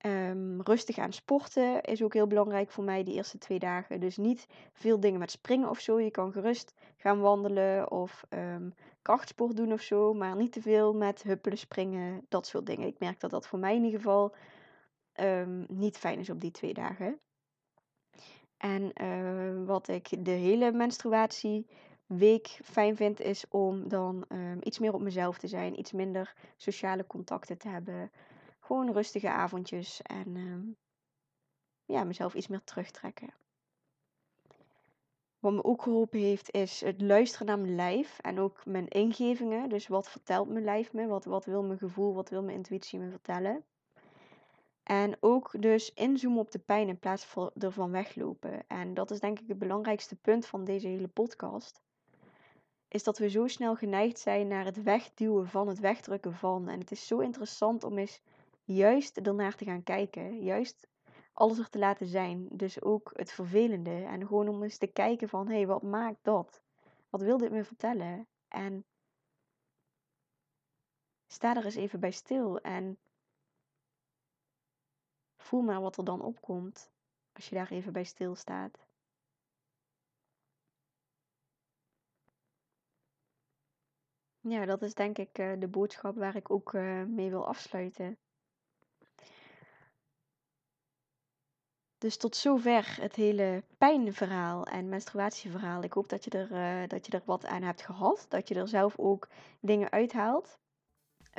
Um, 0.05 0.61
rustig 0.61 0.97
aan 0.97 1.13
sporten 1.13 1.81
is 1.81 2.03
ook 2.03 2.13
heel 2.13 2.27
belangrijk 2.27 2.71
voor 2.71 2.83
mij 2.83 3.03
die 3.03 3.13
eerste 3.13 3.37
twee 3.37 3.59
dagen. 3.59 3.99
Dus 3.99 4.17
niet 4.17 4.47
veel 4.73 4.99
dingen 4.99 5.19
met 5.19 5.31
springen 5.31 5.69
of 5.69 5.79
zo. 5.79 5.99
Je 5.99 6.11
kan 6.11 6.31
gerust 6.31 6.73
gaan 6.97 7.19
wandelen 7.19 7.91
of 7.91 8.23
um, 8.29 8.73
krachtsport 9.07 9.55
doen 9.55 9.73
of 9.73 9.81
zo. 9.81 10.13
Maar 10.13 10.35
niet 10.35 10.51
te 10.51 10.61
veel 10.61 10.93
met 10.93 11.23
huppelen, 11.23 11.57
springen, 11.57 12.25
dat 12.29 12.47
soort 12.47 12.65
dingen. 12.65 12.87
Ik 12.87 12.99
merk 12.99 13.19
dat 13.19 13.31
dat 13.31 13.47
voor 13.47 13.59
mij 13.59 13.75
in 13.75 13.83
ieder 13.83 13.99
geval 13.99 14.35
um, 15.19 15.65
niet 15.69 15.97
fijn 15.97 16.19
is 16.19 16.29
op 16.29 16.41
die 16.41 16.51
twee 16.51 16.73
dagen. 16.73 17.19
En 18.57 18.91
uh, 19.01 19.65
wat 19.65 19.87
ik 19.87 20.25
de 20.25 20.31
hele 20.31 20.71
menstruatieweek 20.71 22.59
fijn 22.63 22.95
vind, 22.95 23.19
is 23.19 23.45
om 23.49 23.87
dan 23.87 24.25
iets 24.61 24.79
meer 24.79 24.93
op 24.93 25.01
mezelf 25.01 25.37
te 25.37 25.47
zijn. 25.47 25.79
Iets 25.79 25.91
minder 25.91 26.33
sociale 26.57 27.07
contacten 27.07 27.57
te 27.57 27.67
hebben. 27.67 28.11
Gewoon 28.59 28.91
rustige 28.91 29.29
avondjes 29.29 30.01
en 30.01 30.35
uh, 30.35 30.75
ja, 31.85 32.03
mezelf 32.03 32.33
iets 32.33 32.47
meer 32.47 32.63
terugtrekken. 32.63 33.33
Wat 35.39 35.53
me 35.53 35.63
ook 35.63 35.81
geholpen 35.81 36.19
heeft, 36.19 36.51
is 36.51 36.81
het 36.81 37.01
luisteren 37.01 37.47
naar 37.47 37.59
mijn 37.59 37.75
lijf 37.75 38.19
en 38.19 38.39
ook 38.39 38.65
mijn 38.65 38.87
ingevingen. 38.87 39.69
Dus 39.69 39.87
wat 39.87 40.09
vertelt 40.09 40.49
mijn 40.49 40.63
lijf 40.63 40.93
me? 40.93 41.07
Wat, 41.07 41.25
wat 41.25 41.45
wil 41.45 41.63
mijn 41.63 41.79
gevoel, 41.79 42.13
wat 42.13 42.29
wil 42.29 42.43
mijn 42.43 42.57
intuïtie 42.57 42.99
me 42.99 43.09
vertellen? 43.09 43.63
En 44.83 45.17
ook 45.19 45.51
dus 45.59 45.93
inzoomen 45.93 46.39
op 46.39 46.51
de 46.51 46.59
pijn 46.59 46.87
in 46.87 46.99
plaats 46.99 47.25
van 47.25 47.51
ervan 47.59 47.91
weglopen. 47.91 48.63
En 48.67 48.93
dat 48.93 49.11
is 49.11 49.19
denk 49.19 49.39
ik 49.39 49.47
het 49.47 49.59
belangrijkste 49.59 50.15
punt 50.15 50.45
van 50.45 50.63
deze 50.63 50.87
hele 50.87 51.07
podcast. 51.07 51.81
Is 52.87 53.03
dat 53.03 53.17
we 53.17 53.29
zo 53.29 53.47
snel 53.47 53.75
geneigd 53.75 54.19
zijn 54.19 54.47
naar 54.47 54.65
het 54.65 54.83
wegduwen 54.83 55.47
van, 55.47 55.67
het 55.67 55.79
wegdrukken 55.79 56.33
van. 56.33 56.67
En 56.69 56.79
het 56.79 56.91
is 56.91 57.07
zo 57.07 57.19
interessant 57.19 57.83
om 57.83 57.97
eens 57.97 58.21
juist 58.63 59.17
ernaar 59.17 59.55
te 59.55 59.65
gaan 59.65 59.83
kijken. 59.83 60.43
Juist 60.43 60.87
alles 61.37 61.57
er 61.57 61.69
te 61.69 61.77
laten 61.79 62.07
zijn. 62.07 62.47
Dus 62.51 62.81
ook 62.81 63.11
het 63.15 63.31
vervelende. 63.31 64.03
En 64.03 64.27
gewoon 64.27 64.47
om 64.47 64.63
eens 64.63 64.77
te 64.77 64.87
kijken 64.87 65.29
van, 65.29 65.47
hé, 65.47 65.55
hey, 65.55 65.67
wat 65.67 65.81
maakt 65.81 66.23
dat? 66.23 66.61
Wat 67.09 67.21
wil 67.21 67.37
dit 67.37 67.51
me 67.51 67.63
vertellen? 67.63 68.27
En 68.47 68.85
sta 71.27 71.55
er 71.55 71.65
eens 71.65 71.75
even 71.75 71.99
bij 71.99 72.11
stil 72.11 72.59
en 72.59 72.97
voel 75.37 75.61
maar 75.61 75.81
wat 75.81 75.97
er 75.97 76.03
dan 76.03 76.21
opkomt 76.21 76.91
als 77.33 77.49
je 77.49 77.55
daar 77.55 77.71
even 77.71 77.93
bij 77.93 78.03
stilstaat. 78.03 78.85
Ja, 84.39 84.65
dat 84.65 84.81
is 84.81 84.93
denk 84.93 85.17
ik 85.17 85.37
uh, 85.39 85.59
de 85.59 85.67
boodschap 85.67 86.15
waar 86.15 86.35
ik 86.35 86.51
ook 86.51 86.73
uh, 86.73 87.03
mee 87.03 87.29
wil 87.29 87.47
afsluiten. 87.47 88.17
Dus 92.07 92.17
tot 92.17 92.35
zover 92.35 92.97
het 93.01 93.15
hele 93.15 93.63
pijnverhaal 93.77 94.65
en 94.65 94.89
menstruatieverhaal. 94.89 95.83
Ik 95.83 95.93
hoop 95.93 96.09
dat 96.09 96.23
je, 96.23 96.29
er, 96.29 96.51
uh, 96.51 96.87
dat 96.87 97.05
je 97.05 97.11
er 97.11 97.21
wat 97.25 97.45
aan 97.45 97.61
hebt 97.61 97.81
gehad. 97.81 98.25
Dat 98.29 98.47
je 98.47 98.55
er 98.55 98.67
zelf 98.67 98.93
ook 98.97 99.27
dingen 99.59 99.91
uithaalt. 99.91 100.57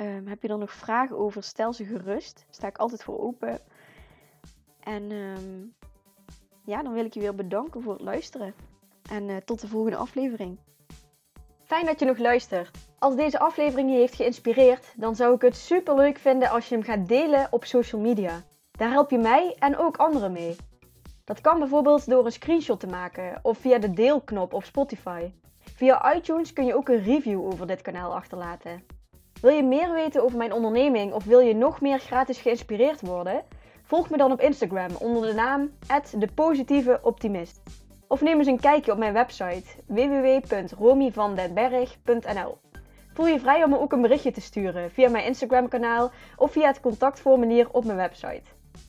Um, 0.01 0.27
heb 0.27 0.41
je 0.41 0.47
er 0.47 0.57
nog 0.57 0.71
vragen 0.71 1.17
over? 1.17 1.43
Stel 1.43 1.73
ze 1.73 1.85
gerust. 1.85 2.45
Sta 2.49 2.67
ik 2.67 2.77
altijd 2.77 3.03
voor 3.03 3.19
open. 3.19 3.59
En 4.79 5.11
um, 5.11 5.73
ja, 6.65 6.83
dan 6.83 6.93
wil 6.93 7.05
ik 7.05 7.13
je 7.13 7.19
weer 7.19 7.35
bedanken 7.35 7.81
voor 7.81 7.93
het 7.93 8.01
luisteren. 8.01 8.53
En 9.11 9.29
uh, 9.29 9.37
tot 9.37 9.61
de 9.61 9.67
volgende 9.67 9.97
aflevering. 9.97 10.57
Fijn 11.63 11.85
dat 11.85 11.99
je 11.99 12.05
nog 12.05 12.17
luistert. 12.17 12.77
Als 12.99 13.15
deze 13.15 13.39
aflevering 13.39 13.91
je 13.91 13.97
heeft 13.97 14.15
geïnspireerd, 14.15 14.93
dan 14.95 15.15
zou 15.15 15.35
ik 15.35 15.41
het 15.41 15.55
super 15.55 15.95
leuk 15.95 16.17
vinden 16.17 16.49
als 16.49 16.69
je 16.69 16.75
hem 16.75 16.83
gaat 16.83 17.07
delen 17.07 17.47
op 17.51 17.65
social 17.65 18.01
media. 18.01 18.43
Daar 18.79 18.91
help 18.91 19.09
je 19.09 19.17
mij 19.17 19.55
en 19.57 19.77
ook 19.77 19.97
anderen 19.97 20.31
mee. 20.31 20.55
Dat 21.23 21.41
kan 21.41 21.59
bijvoorbeeld 21.59 22.09
door 22.09 22.25
een 22.25 22.31
screenshot 22.31 22.79
te 22.79 22.87
maken 22.87 23.39
of 23.41 23.57
via 23.57 23.77
de 23.77 23.93
deelknop 23.93 24.53
op 24.53 24.63
Spotify. 24.63 25.31
Via 25.59 26.15
iTunes 26.15 26.53
kun 26.53 26.65
je 26.65 26.75
ook 26.75 26.89
een 26.89 27.03
review 27.03 27.45
over 27.45 27.67
dit 27.67 27.81
kanaal 27.81 28.15
achterlaten. 28.15 28.83
Wil 29.41 29.51
je 29.51 29.63
meer 29.63 29.91
weten 29.91 30.23
over 30.23 30.37
mijn 30.37 30.53
onderneming 30.53 31.13
of 31.13 31.23
wil 31.23 31.39
je 31.39 31.55
nog 31.55 31.81
meer 31.81 31.99
gratis 31.99 32.37
geïnspireerd 32.37 33.01
worden? 33.01 33.43
Volg 33.83 34.09
me 34.09 34.17
dan 34.17 34.31
op 34.31 34.41
Instagram 34.41 34.91
onder 34.99 35.27
de 35.27 35.33
naam 35.33 35.71
@depositieveoptimist. 36.17 37.61
Of 38.07 38.21
neem 38.21 38.37
eens 38.37 38.47
een 38.47 38.59
kijkje 38.59 38.91
op 38.91 38.97
mijn 38.97 39.13
website 39.13 39.65
www.romyvandenberg.nl. 39.87 42.57
Voel 43.13 43.27
je 43.27 43.39
vrij 43.39 43.63
om 43.63 43.69
me 43.69 43.79
ook 43.79 43.91
een 43.91 44.01
berichtje 44.01 44.31
te 44.31 44.41
sturen 44.41 44.91
via 44.91 45.09
mijn 45.09 45.25
Instagram 45.25 45.67
kanaal 45.67 46.11
of 46.35 46.51
via 46.51 46.67
het 46.67 46.79
contactformulier 46.79 47.67
op 47.71 47.85
mijn 47.85 47.97
website. 47.97 48.57